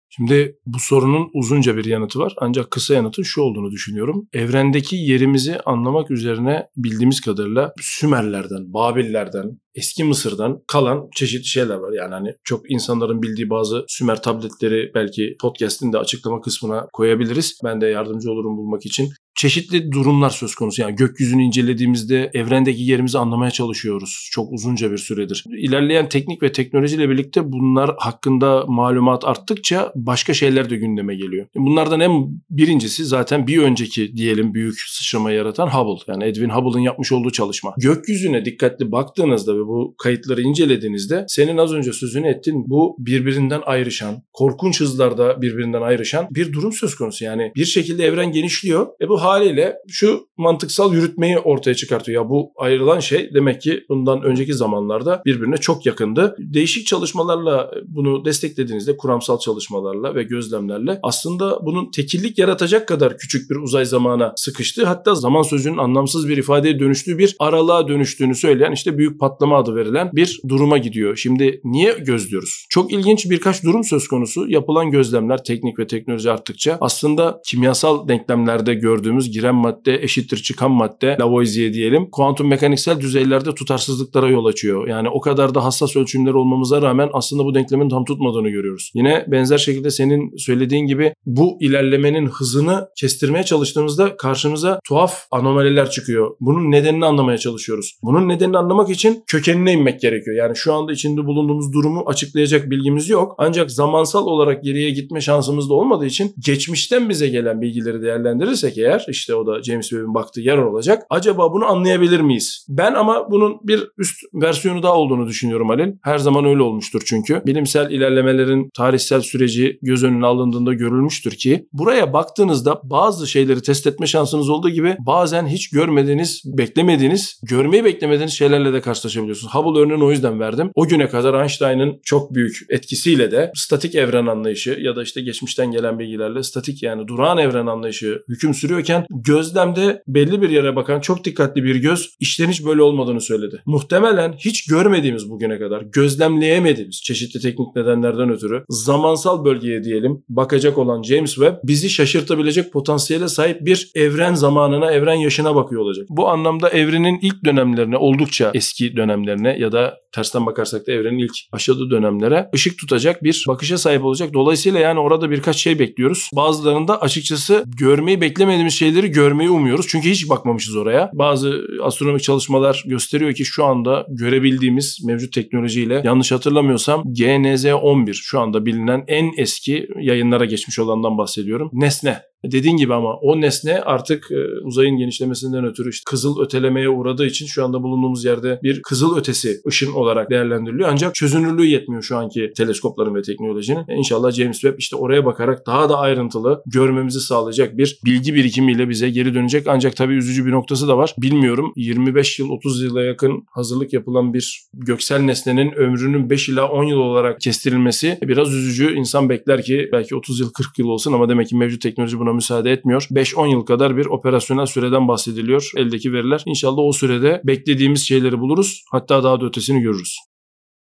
Şimdi 0.10 0.58
bu 0.66 0.80
sorunun 0.80 1.30
uzunca 1.34 1.78
bir 1.78 1.86
yanıtı 1.86 2.20
var 2.20 2.34
ancak 2.38 2.72
kısa 2.72 2.94
yanıtın 2.94 3.24
şu 3.24 3.42
olduğunu 3.42 3.72
düşünüyorum. 3.72 4.28
Evrendeki 4.34 4.96
yerimizi 4.96 5.60
anlamak 5.60 6.12
üzerine 6.12 6.68
bildiğimiz 6.78 7.22
kadarıyla 7.22 7.74
Sümerlerden, 7.82 8.74
Babillerden, 8.74 9.60
eski 9.78 10.04
Mısır'dan 10.04 10.60
kalan 10.68 11.10
çeşitli 11.16 11.46
şeyler 11.46 11.76
var. 11.76 11.94
Yani 11.94 12.14
hani 12.14 12.34
çok 12.44 12.72
insanların 12.72 13.22
bildiği 13.22 13.50
bazı 13.50 13.86
Sümer 13.88 14.22
tabletleri 14.22 14.92
belki 14.96 15.36
podcast'in 15.42 15.94
de 15.94 15.98
açıklama 15.98 16.42
kısmına 16.42 16.88
koyabiliriz. 16.94 17.60
Ben 17.64 17.82
de 17.82 17.88
yardımcı 17.88 18.32
olurum 18.32 18.58
bulmak 18.58 18.86
için. 18.86 19.10
Çeşitli 19.36 19.92
durumlar 19.92 20.30
söz 20.30 20.56
konusu. 20.56 20.82
Yani 20.82 20.96
gökyüzünü 20.96 21.44
incelediğimizde 21.44 22.32
evrendeki 22.34 22.84
yerimizi 22.84 23.18
anlamaya 23.18 23.52
çalışıyoruz. 23.52 24.30
Çok 24.32 24.54
uzunca 24.54 24.92
bir 24.92 24.98
süredir. 24.98 25.44
İlerleyen 25.58 26.10
teknik 26.10 26.44
ve 26.44 26.52
teknolojiyle 26.52 27.10
birlikte 27.10 27.52
bunlar 27.52 27.96
hakkında 27.98 28.66
malumat 28.68 29.26
arttıkça 29.26 29.92
başka 29.96 30.34
şeyler 30.34 30.70
de 30.70 30.76
gündeme 30.76 31.16
geliyor. 31.16 31.48
Bunlardan 31.56 32.00
en 32.00 32.12
birincisi 32.50 33.06
zaten 33.06 33.48
bir 33.48 33.58
önceki 33.58 34.18
diyelim 34.18 34.54
büyük 34.54 34.80
sıçrama 34.80 35.32
yaratan 35.32 35.68
Hubble. 35.68 36.04
Yani 36.08 36.24
Edwin 36.24 36.50
Hubble'ın 36.50 36.82
yapmış 36.82 37.12
olduğu 37.12 37.32
çalışma. 37.32 37.74
Gökyüzüne 37.78 38.46
dikkatli 38.46 38.92
baktığınızda 38.92 39.56
ve 39.58 39.67
bu 39.68 39.96
kayıtları 39.98 40.42
incelediğinizde 40.42 41.26
senin 41.28 41.58
az 41.58 41.74
önce 41.74 41.94
sözünü 41.94 42.28
ettiğin 42.28 42.64
bu 42.68 42.96
birbirinden 43.00 43.62
ayrışan, 43.66 44.24
korkunç 44.34 44.82
hızlarda 44.82 45.42
birbirinden 45.42 45.82
ayrışan 45.82 46.28
bir 46.32 46.54
durum 46.54 46.74
söz 46.74 46.96
konusu. 46.96 47.26
Yani 47.26 47.52
bir 47.56 47.66
şekilde 47.66 48.06
evren 48.06 48.32
genişliyor. 48.32 48.88
E 49.02 49.10
bu 49.10 49.22
haliyle 49.22 49.76
şu 49.88 50.28
mantıksal 50.38 50.94
yürütmeyi 50.94 51.40
ortaya 51.40 51.76
çıkartıyor. 51.76 52.24
Ya 52.24 52.30
bu 52.30 52.52
ayrılan 52.58 53.00
şey 53.00 53.34
demek 53.34 53.62
ki 53.62 53.84
bundan 53.90 54.24
önceki 54.24 54.54
zamanlarda 54.54 55.22
birbirine 55.26 55.58
çok 55.58 55.86
yakındı. 55.86 56.36
Değişik 56.40 56.88
çalışmalarla 56.88 57.72
bunu 57.88 58.26
desteklediğinizde 58.26 58.98
kuramsal 58.98 59.40
çalışmalarla 59.40 60.16
ve 60.16 60.24
gözlemlerle 60.24 61.00
aslında 61.04 61.60
bunun 61.66 61.92
tekillik 61.92 62.38
yaratacak 62.38 62.88
kadar 62.88 63.18
küçük 63.18 63.50
bir 63.50 63.56
uzay 63.56 63.86
zamana 63.86 64.34
sıkıştı. 64.36 64.86
Hatta 64.86 65.16
zaman 65.16 65.42
sözünün 65.42 65.78
anlamsız 65.78 66.30
bir 66.30 66.38
ifadeye 66.38 66.80
dönüştüğü 66.80 67.18
bir 67.18 67.36
aralığa 67.40 67.88
dönüştüğünü 67.88 68.36
söyleyen 68.36 68.72
işte 68.72 68.98
büyük 68.98 69.20
patlama 69.20 69.57
adı 69.58 69.76
verilen 69.76 70.10
bir 70.14 70.40
duruma 70.48 70.78
gidiyor. 70.78 71.16
Şimdi 71.16 71.62
niye 71.64 71.94
gözlüyoruz? 71.94 72.66
Çok 72.70 72.94
ilginç 72.94 73.30
birkaç 73.30 73.64
durum 73.64 73.84
söz 73.84 74.08
konusu. 74.08 74.50
Yapılan 74.50 74.92
gözlemler 74.92 75.44
teknik 75.44 75.80
ve 75.80 75.88
teknoloji 75.88 76.32
arttıkça 76.32 76.78
aslında 76.82 77.42
kimyasal 77.46 78.08
denklemlerde 78.08 78.74
gördüğümüz 78.74 79.32
giren 79.32 79.56
madde 79.56 80.04
eşittir 80.04 80.38
çıkan 80.38 80.72
madde 80.72 81.18
Lavoisier 81.20 81.74
diyelim. 81.74 82.10
Kuantum 82.12 82.48
mekaniksel 82.48 83.00
düzeylerde 83.00 83.56
tutarsızlıklara 83.56 84.30
yol 84.30 84.46
açıyor. 84.46 84.88
Yani 84.88 85.10
o 85.10 85.22
kadar 85.22 85.56
da 85.56 85.64
hassas 85.64 85.96
ölçümler 85.96 86.34
olmamıza 86.34 86.82
rağmen 86.82 87.10
aslında 87.14 87.46
bu 87.46 87.56
denklemin 87.56 87.90
tam 87.90 88.06
tutmadığını 88.06 88.50
görüyoruz. 88.50 88.92
Yine 88.96 89.26
benzer 89.28 89.58
şekilde 89.58 89.92
senin 89.92 90.38
söylediğin 90.38 90.86
gibi 90.86 91.14
bu 91.26 91.58
ilerlemenin 91.62 92.28
hızını 92.28 92.88
kestirmeye 92.98 93.44
çalıştığımızda 93.44 94.18
karşımıza 94.18 94.80
tuhaf 94.88 95.28
anomaliler 95.32 95.90
çıkıyor. 95.90 96.36
Bunun 96.40 96.72
nedenini 96.72 97.06
anlamaya 97.06 97.38
çalışıyoruz. 97.38 97.98
Bunun 98.04 98.30
nedenini 98.30 98.58
anlamak 98.58 98.90
için 98.90 99.24
kökenine 99.38 99.74
inmek 99.74 100.02
gerekiyor. 100.02 100.36
Yani 100.36 100.56
şu 100.56 100.74
anda 100.74 100.92
içinde 100.92 101.26
bulunduğumuz 101.26 101.74
durumu 101.74 102.04
açıklayacak 102.06 102.70
bilgimiz 102.70 103.10
yok. 103.10 103.36
Ancak 103.38 103.72
zamansal 103.72 104.26
olarak 104.26 104.64
geriye 104.64 104.90
gitme 104.90 105.22
şansımız 105.22 105.70
da 105.70 105.74
olmadığı 105.74 106.06
için 106.06 106.34
geçmişten 106.46 107.10
bize 107.10 107.28
gelen 107.28 107.62
bilgileri 107.62 108.02
değerlendirirsek 108.02 108.78
eğer 108.78 109.06
işte 109.10 109.36
o 109.36 109.48
da 109.48 109.64
James 109.64 109.90
Webb'in 109.90 110.14
baktığı 110.14 110.42
yer 110.42 110.58
olacak. 110.58 111.04
Acaba 111.10 111.54
bunu 111.54 111.66
anlayabilir 111.66 112.20
miyiz? 112.20 112.66
Ben 112.70 112.94
ama 112.94 113.32
bunun 113.32 113.58
bir 113.64 113.88
üst 113.98 114.16
versiyonu 114.34 114.84
daha 114.84 114.94
olduğunu 114.94 115.28
düşünüyorum 115.28 115.70
Halil. 115.70 115.94
Her 116.04 116.18
zaman 116.18 116.46
öyle 116.46 116.62
olmuştur 116.62 117.02
çünkü. 117.06 117.42
Bilimsel 117.46 117.92
ilerlemelerin 117.92 118.70
tarihsel 118.78 119.22
süreci 119.22 119.80
göz 119.82 120.04
önüne 120.04 120.26
alındığında 120.26 120.74
görülmüştür 120.74 121.32
ki 121.32 121.68
buraya 121.74 122.14
baktığınızda 122.14 122.82
bazı 122.84 123.28
şeyleri 123.28 123.62
test 123.62 123.88
etme 123.88 124.08
şansınız 124.08 124.50
olduğu 124.50 124.70
gibi 124.70 124.96
bazen 125.00 125.48
hiç 125.48 125.70
görmediğiniz, 125.70 126.44
beklemediğiniz, 126.46 127.40
görmeyi 127.50 127.84
beklemediğiniz 127.84 128.34
şeylerle 128.34 128.74
de 128.74 128.82
karşılaşabiliyorsunuz. 129.28 129.54
Hubble 129.54 129.80
örneğini 129.80 130.04
o 130.04 130.12
yüzden 130.12 130.40
verdim. 130.40 130.72
O 130.76 130.88
güne 130.88 131.08
kadar 131.08 131.42
Einstein'ın 131.42 132.00
çok 132.04 132.34
büyük 132.34 132.58
etkisiyle 132.70 133.32
de 133.32 133.52
statik 133.56 133.96
evren 133.96 134.26
anlayışı 134.26 134.78
ya 134.82 134.96
da 134.96 135.04
işte 135.04 135.22
geçmişten 135.22 135.72
gelen 135.72 136.00
bilgilerle 136.00 136.44
statik 136.44 136.84
yani 136.84 137.08
durağan 137.08 137.38
evren 137.38 137.68
anlayışı 137.68 138.24
hüküm 138.30 138.54
sürüyorken 138.54 139.06
gözlemde 139.10 140.04
belli 140.08 140.42
bir 140.42 140.50
yere 140.50 140.76
bakan 140.76 141.00
çok 141.00 141.26
dikkatli 141.26 141.64
bir 141.64 141.76
göz 141.76 142.16
işlerin 142.20 142.52
hiç 142.52 142.66
böyle 142.66 142.82
olmadığını 142.82 143.22
söyledi. 143.22 143.62
Muhtemelen 143.66 144.34
hiç 144.34 144.66
görmediğimiz 144.66 145.30
bugüne 145.30 145.60
kadar 145.60 145.82
gözlemleyemediğimiz 145.82 147.02
çeşitli 147.04 147.40
teknik 147.40 147.76
nedenlerden 147.76 148.30
ötürü 148.30 148.64
zamansal 148.70 149.46
bölgeye 149.46 149.84
diyelim 149.84 150.24
bakacak 150.30 150.78
olan 150.78 151.04
James 151.04 151.34
Webb 151.34 151.56
bizi 151.64 151.90
şaşırtabilecek 151.90 152.74
potansiyele 152.74 153.28
sahip 153.28 153.66
bir 153.66 153.92
evren 153.96 154.34
zamanına, 154.34 154.92
evren 154.92 155.14
yaşına 155.14 155.56
bakıyor 155.56 155.82
olacak. 155.82 156.06
Bu 156.10 156.30
anlamda 156.30 156.70
evrenin 156.70 157.20
ilk 157.22 157.46
dönemlerine, 157.46 157.98
oldukça 157.98 158.52
eski 158.54 158.96
dönemlerine 159.26 159.60
ya 159.60 159.72
da 159.72 159.98
tersten 160.12 160.46
bakarsak 160.46 160.88
da 160.88 160.92
evrenin 160.92 161.20
ilk 161.20 161.34
aşadığı 161.52 161.92
dönemlere 161.92 162.50
ışık 162.56 162.78
tutacak 162.78 163.24
bir 163.24 163.46
bakışa 163.48 163.78
sahip 163.78 164.06
olacak. 164.06 164.34
Dolayısıyla 164.34 164.80
yani 164.80 165.00
orada 165.00 165.32
birkaç 165.32 165.56
şey 165.56 165.80
bekliyoruz. 165.80 166.30
Bazılarında 166.36 167.02
açıkçası 167.02 167.64
görmeyi 167.80 168.22
beklemediğimiz 168.22 168.74
şeyleri 168.74 169.12
görmeyi 169.12 169.50
umuyoruz. 169.50 169.86
Çünkü 169.90 170.10
hiç 170.10 170.30
bakmamışız 170.30 170.76
oraya. 170.76 171.12
Bazı 171.14 171.62
astronomik 171.84 172.24
çalışmalar 172.24 172.84
gösteriyor 172.86 173.34
ki 173.34 173.46
şu 173.46 173.66
anda 173.66 174.06
görebildiğimiz 174.10 175.00
mevcut 175.06 175.34
teknolojiyle 175.34 176.02
yanlış 176.04 176.32
hatırlamıyorsam 176.32 177.02
GNZ-11 177.02 178.14
şu 178.14 178.40
anda 178.40 178.66
bilinen 178.66 179.04
en 179.08 179.32
eski 179.38 179.88
yayınlara 180.00 180.46
geçmiş 180.46 180.80
olandan 180.80 181.18
bahsediyorum. 181.18 181.70
Nesne 181.74 182.22
Dediğin 182.46 182.78
gibi 182.78 182.94
ama 182.94 183.14
o 183.14 183.42
nesne 183.42 183.82
artık 183.82 184.32
e, 184.32 184.62
uzayın 184.64 184.98
genişlemesinden 184.98 185.66
ötürü 185.66 185.90
işte 185.90 186.04
kızıl 186.06 186.42
ötelemeye 186.42 186.90
uğradığı 186.90 187.26
için 187.26 187.46
şu 187.46 187.66
anda 187.66 187.84
bulunduğumuz 187.84 188.26
yerde 188.26 188.60
bir 188.64 188.82
kızıl 188.82 189.18
ötesi 189.18 189.62
ışın 189.68 189.94
olarak 189.94 190.30
değerlendiriliyor. 190.30 190.90
Ancak 190.92 191.16
çözünürlüğü 191.16 191.66
yetmiyor 191.66 192.02
şu 192.02 192.18
anki 192.18 192.52
teleskopların 192.58 193.16
ve 193.16 193.22
teknolojinin. 193.22 193.86
İnşallah 193.98 194.32
James 194.32 194.60
Webb 194.60 194.80
işte 194.80 194.96
oraya 194.96 195.26
bakarak 195.26 195.68
daha 195.68 195.90
da 195.90 195.98
ayrıntılı 195.98 196.62
görmemizi 196.66 197.20
sağlayacak 197.20 197.78
bir 197.78 198.00
bilgi 198.06 198.36
birikimiyle 198.36 198.90
bize 198.90 199.10
geri 199.10 199.34
dönecek. 199.34 199.68
Ancak 199.68 199.96
tabii 199.96 200.14
üzücü 200.14 200.46
bir 200.46 200.52
noktası 200.52 200.88
da 200.88 200.98
var. 200.98 201.16
Bilmiyorum 201.18 201.74
25 201.76 202.40
yıl 202.40 202.50
30 202.50 202.84
yıla 202.84 203.04
yakın 203.04 203.44
hazırlık 203.52 203.94
yapılan 203.94 204.34
bir 204.34 204.68
göksel 204.74 205.20
nesnenin 205.20 205.72
ömrünün 205.72 206.30
5 206.30 206.50
ila 206.50 206.70
10 206.70 206.84
yıl 206.84 206.98
olarak 206.98 207.42
kestirilmesi 207.42 208.18
biraz 208.22 208.54
üzücü. 208.54 208.96
İnsan 208.96 209.30
bekler 209.30 209.64
ki 209.64 209.90
belki 209.92 210.16
30 210.16 210.40
yıl 210.40 210.52
40 210.52 210.80
yıl 210.80 210.88
olsun 210.88 211.14
ama 211.14 211.30
demek 211.30 211.48
ki 211.48 211.56
mevcut 211.56 211.82
teknoloji 211.82 212.20
buna 212.28 212.34
müsaade 212.34 212.72
etmiyor. 212.72 213.08
5-10 213.12 213.52
yıl 213.52 213.62
kadar 213.62 213.98
bir 213.98 214.06
operasyonel 214.06 214.66
süreden 214.66 215.08
bahsediliyor 215.08 215.72
eldeki 215.76 216.14
veriler. 216.14 216.44
İnşallah 216.46 216.78
o 216.78 216.92
sürede 216.92 217.42
beklediğimiz 217.44 218.08
şeyleri 218.08 218.40
buluruz. 218.40 218.84
Hatta 218.92 219.24
daha 219.24 219.42
da 219.42 219.46
ötesini 219.46 219.82
görürüz. 219.82 220.18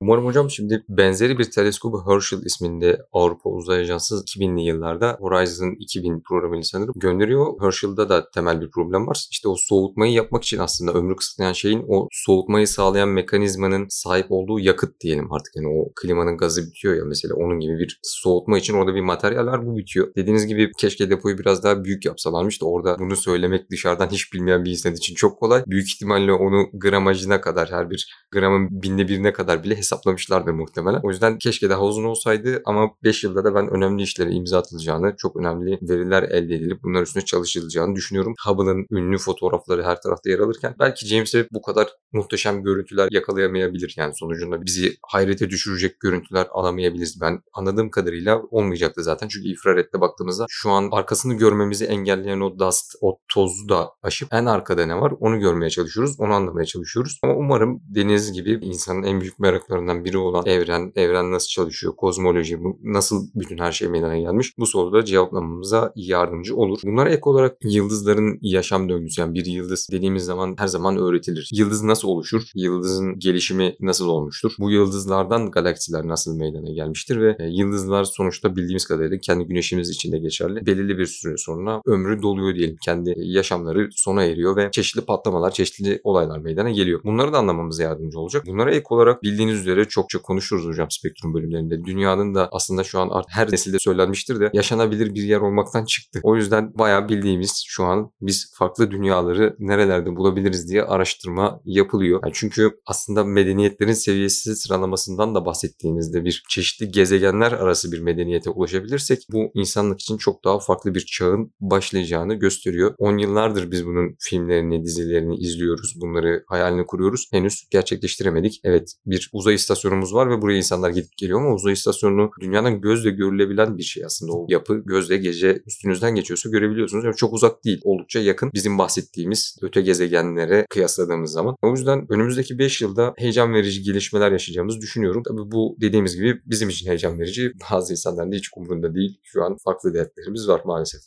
Umarım 0.02 0.26
hocam 0.26 0.50
şimdi 0.50 0.84
benzeri 0.88 1.38
bir 1.38 1.50
teleskobu 1.50 2.12
Herschel 2.12 2.42
isminde 2.44 2.98
Avrupa 3.12 3.50
Uzay 3.50 3.80
Ajansı 3.80 4.14
2000'li 4.14 4.62
yıllarda 4.62 5.16
Horizon 5.20 5.76
2000 5.80 6.22
programıyla 6.28 6.62
sanırım 6.62 6.94
gönderiyor. 6.96 7.46
Herschel'da 7.60 8.08
da 8.08 8.30
temel 8.30 8.60
bir 8.60 8.70
problem 8.70 9.06
var. 9.06 9.26
İşte 9.30 9.48
o 9.48 9.54
soğutmayı 9.58 10.12
yapmak 10.12 10.44
için 10.44 10.58
aslında 10.58 10.92
ömrü 10.92 11.16
kısıtlayan 11.16 11.52
şeyin 11.52 11.84
o 11.88 12.08
soğutmayı 12.12 12.68
sağlayan 12.68 13.08
mekanizmanın 13.08 13.86
sahip 13.88 14.26
olduğu 14.28 14.60
yakıt 14.60 15.00
diyelim 15.00 15.32
artık. 15.32 15.56
Yani 15.56 15.68
o 15.68 15.92
klimanın 15.96 16.36
gazı 16.36 16.66
bitiyor 16.66 16.94
ya 16.94 17.04
mesela 17.04 17.34
onun 17.34 17.60
gibi 17.60 17.78
bir 17.78 18.00
soğutma 18.02 18.58
için 18.58 18.74
orada 18.74 18.94
bir 18.94 19.00
materyal 19.00 19.46
var 19.46 19.66
bu 19.66 19.76
bitiyor. 19.76 20.14
Dediğiniz 20.16 20.46
gibi 20.46 20.72
keşke 20.78 21.10
depoyu 21.10 21.38
biraz 21.38 21.64
daha 21.64 21.84
büyük 21.84 22.04
yapsalarmış 22.04 22.60
da 22.60 22.66
orada 22.66 22.96
bunu 22.98 23.16
söylemek 23.16 23.70
dışarıdan 23.70 24.08
hiç 24.08 24.32
bilmeyen 24.32 24.64
bir 24.64 24.70
insan 24.70 24.94
için 24.94 25.14
çok 25.14 25.40
kolay. 25.40 25.62
Büyük 25.66 25.88
ihtimalle 25.88 26.32
onu 26.32 26.66
gramajına 26.72 27.40
kadar 27.40 27.70
her 27.70 27.90
bir 27.90 28.26
gramın 28.32 28.82
binde 28.82 29.08
birine 29.08 29.32
kadar 29.32 29.64
bile 29.64 29.76
hesap 29.76 29.91
hesaplamışlardır 29.92 30.52
muhtemelen. 30.52 31.00
O 31.02 31.10
yüzden 31.10 31.38
keşke 31.38 31.70
daha 31.70 31.82
uzun 31.82 32.04
olsaydı 32.04 32.62
ama 32.64 32.90
5 33.04 33.24
yılda 33.24 33.44
da 33.44 33.54
ben 33.54 33.68
önemli 33.68 34.02
işlere 34.02 34.30
imza 34.30 34.58
atılacağını, 34.58 35.14
çok 35.18 35.36
önemli 35.36 35.78
veriler 35.82 36.22
elde 36.22 36.54
edilip 36.54 36.82
bunlar 36.82 37.02
üstüne 37.02 37.24
çalışılacağını 37.24 37.96
düşünüyorum. 37.96 38.34
Hubble'ın 38.46 38.86
ünlü 38.90 39.18
fotoğrafları 39.18 39.82
her 39.82 40.00
tarafta 40.00 40.30
yer 40.30 40.38
alırken 40.38 40.74
belki 40.78 41.06
James 41.06 41.30
Webb 41.30 41.48
bu 41.52 41.62
kadar 41.62 41.88
muhteşem 42.12 42.62
görüntüler 42.62 43.08
yakalayamayabilir. 43.10 43.94
Yani 43.96 44.12
sonucunda 44.16 44.64
bizi 44.64 44.96
hayrete 45.08 45.50
düşürecek 45.50 46.00
görüntüler 46.00 46.46
alamayabiliriz. 46.50 47.20
Ben 47.20 47.42
anladığım 47.52 47.90
kadarıyla 47.90 48.42
olmayacaktı 48.50 49.02
zaten. 49.02 49.28
Çünkü 49.28 49.48
infrarette 49.48 50.00
baktığımızda 50.00 50.46
şu 50.48 50.70
an 50.70 50.88
arkasını 50.92 51.34
görmemizi 51.34 51.84
engelleyen 51.84 52.40
o 52.40 52.58
dust, 52.58 52.94
o 53.00 53.18
tozu 53.28 53.68
da 53.68 53.90
aşıp 54.02 54.28
en 54.32 54.46
arkada 54.46 54.86
ne 54.86 55.00
var 55.00 55.12
onu 55.20 55.40
görmeye 55.40 55.70
çalışıyoruz. 55.70 56.16
Onu 56.18 56.32
anlamaya 56.32 56.64
çalışıyoruz. 56.64 57.18
Ama 57.22 57.34
umarım 57.34 57.80
deniz 57.82 58.32
gibi 58.32 58.52
insanın 58.62 59.02
en 59.02 59.20
büyük 59.20 59.38
meraklarından 59.38 59.81
biri 60.04 60.18
olan 60.18 60.46
evren, 60.46 60.92
evren 60.96 61.32
nasıl 61.32 61.48
çalışıyor, 61.48 61.96
kozmoloji, 61.96 62.58
nasıl 62.82 63.26
bütün 63.34 63.58
her 63.58 63.72
şey 63.72 63.88
meydana 63.88 64.18
gelmiş. 64.18 64.58
Bu 64.58 64.66
soruda 64.66 65.04
cevaplamamıza 65.04 65.92
yardımcı 65.96 66.56
olur. 66.56 66.80
Bunlara 66.84 67.10
ek 67.10 67.20
olarak 67.24 67.56
yıldızların 67.64 68.38
yaşam 68.42 68.88
döngüsü 68.88 69.20
yani 69.20 69.34
bir 69.34 69.46
yıldız 69.46 69.88
dediğimiz 69.92 70.24
zaman 70.24 70.54
her 70.58 70.66
zaman 70.66 70.96
öğretilir. 70.96 71.50
Yıldız 71.52 71.82
nasıl 71.82 72.08
oluşur? 72.08 72.42
Yıldızın 72.54 73.18
gelişimi 73.18 73.74
nasıl 73.80 74.08
olmuştur? 74.08 74.52
Bu 74.58 74.70
yıldızlardan 74.70 75.50
galaksiler 75.50 76.08
nasıl 76.08 76.36
meydana 76.36 76.70
gelmiştir 76.70 77.20
ve 77.20 77.36
e, 77.38 77.44
yıldızlar 77.46 78.04
sonuçta 78.04 78.56
bildiğimiz 78.56 78.86
kadarıyla 78.86 79.18
kendi 79.18 79.44
güneşimiz 79.44 79.90
için 79.90 80.12
de 80.12 80.18
geçerli. 80.18 80.66
Belirli 80.66 80.98
bir 80.98 81.06
süre 81.06 81.36
sonra 81.36 81.82
ömrü 81.86 82.22
doluyor 82.22 82.54
diyelim. 82.54 82.76
Kendi 82.84 83.14
yaşamları 83.16 83.88
sona 83.92 84.24
eriyor 84.24 84.56
ve 84.56 84.68
çeşitli 84.72 85.00
patlamalar, 85.00 85.50
çeşitli 85.50 86.00
olaylar 86.04 86.38
meydana 86.38 86.70
geliyor. 86.70 87.00
Bunları 87.04 87.32
da 87.32 87.38
anlamamıza 87.38 87.82
yardımcı 87.82 88.18
olacak. 88.18 88.46
Bunlara 88.46 88.74
ek 88.74 88.84
olarak 88.90 89.22
bildiğiniz 89.22 89.61
üzere 89.62 89.84
çokça 89.84 90.18
konuşuruz 90.22 90.66
hocam 90.66 90.90
spektrum 90.90 91.34
bölümlerinde. 91.34 91.84
Dünyanın 91.84 92.34
da 92.34 92.48
aslında 92.52 92.84
şu 92.84 93.00
an 93.00 93.22
her 93.28 93.52
nesilde 93.52 93.76
söylenmiştir 93.80 94.40
de 94.40 94.50
yaşanabilir 94.52 95.14
bir 95.14 95.22
yer 95.22 95.40
olmaktan 95.40 95.84
çıktı. 95.84 96.20
O 96.22 96.36
yüzden 96.36 96.78
bayağı 96.78 97.08
bildiğimiz 97.08 97.64
şu 97.66 97.84
an 97.84 98.12
biz 98.20 98.52
farklı 98.54 98.90
dünyaları 98.90 99.56
nerelerde 99.58 100.16
bulabiliriz 100.16 100.68
diye 100.68 100.82
araştırma 100.82 101.60
yapılıyor. 101.64 102.20
Yani 102.22 102.32
çünkü 102.34 102.70
aslında 102.86 103.24
medeniyetlerin 103.24 103.92
seviyesi 103.92 104.56
sıralamasından 104.56 105.34
da 105.34 105.46
bahsettiğimizde 105.46 106.24
bir 106.24 106.44
çeşitli 106.48 106.90
gezegenler 106.90 107.52
arası 107.52 107.92
bir 107.92 107.98
medeniyete 107.98 108.50
ulaşabilirsek 108.50 109.26
bu 109.32 109.50
insanlık 109.54 110.00
için 110.00 110.16
çok 110.16 110.44
daha 110.44 110.58
farklı 110.58 110.94
bir 110.94 111.00
çağın 111.00 111.52
başlayacağını 111.60 112.34
gösteriyor. 112.34 112.94
10 112.98 113.18
yıllardır 113.18 113.70
biz 113.70 113.86
bunun 113.86 114.16
filmlerini, 114.20 114.84
dizilerini 114.84 115.36
izliyoruz. 115.36 115.94
Bunları 116.00 116.44
hayalini 116.46 116.86
kuruyoruz. 116.86 117.28
Henüz 117.32 117.68
gerçekleştiremedik. 117.70 118.60
Evet 118.64 118.94
bir 119.06 119.30
uzay 119.32 119.51
istasyonumuz 119.54 120.14
var 120.14 120.30
ve 120.30 120.42
buraya 120.42 120.56
insanlar 120.56 120.90
gidip 120.90 121.16
geliyor 121.16 121.40
ama 121.40 121.54
uzay 121.54 121.72
istasyonu 121.72 122.30
dünyadan 122.40 122.80
gözle 122.80 123.10
görülebilen 123.10 123.78
bir 123.78 123.82
şey 123.82 124.04
aslında. 124.04 124.32
O 124.32 124.46
yapı 124.48 124.82
gözle 124.86 125.16
gece 125.16 125.62
üstünüzden 125.66 126.14
geçiyorsa 126.14 126.48
görebiliyorsunuz. 126.50 127.04
Yani 127.04 127.16
çok 127.16 127.32
uzak 127.32 127.64
değil. 127.64 127.80
Oldukça 127.84 128.20
yakın 128.20 128.50
bizim 128.54 128.78
bahsettiğimiz 128.78 129.56
öte 129.62 129.80
gezegenlere 129.80 130.66
kıyasladığımız 130.70 131.32
zaman. 131.32 131.56
O 131.62 131.70
yüzden 131.70 132.06
önümüzdeki 132.08 132.58
5 132.58 132.82
yılda 132.82 133.14
heyecan 133.16 133.54
verici 133.54 133.82
gelişmeler 133.82 134.32
yaşayacağımızı 134.32 134.80
düşünüyorum. 134.80 135.22
Tabii 135.22 135.52
bu 135.52 135.76
dediğimiz 135.80 136.16
gibi 136.16 136.40
bizim 136.46 136.68
için 136.68 136.86
heyecan 136.86 137.18
verici. 137.18 137.52
Bazı 137.70 137.92
insanların 137.92 138.32
hiç 138.32 138.48
umurunda 138.56 138.94
değil. 138.94 139.20
Şu 139.22 139.44
an 139.44 139.56
farklı 139.64 139.94
dertlerimiz 139.94 140.48
var 140.48 140.60
maalesef. 140.64 141.00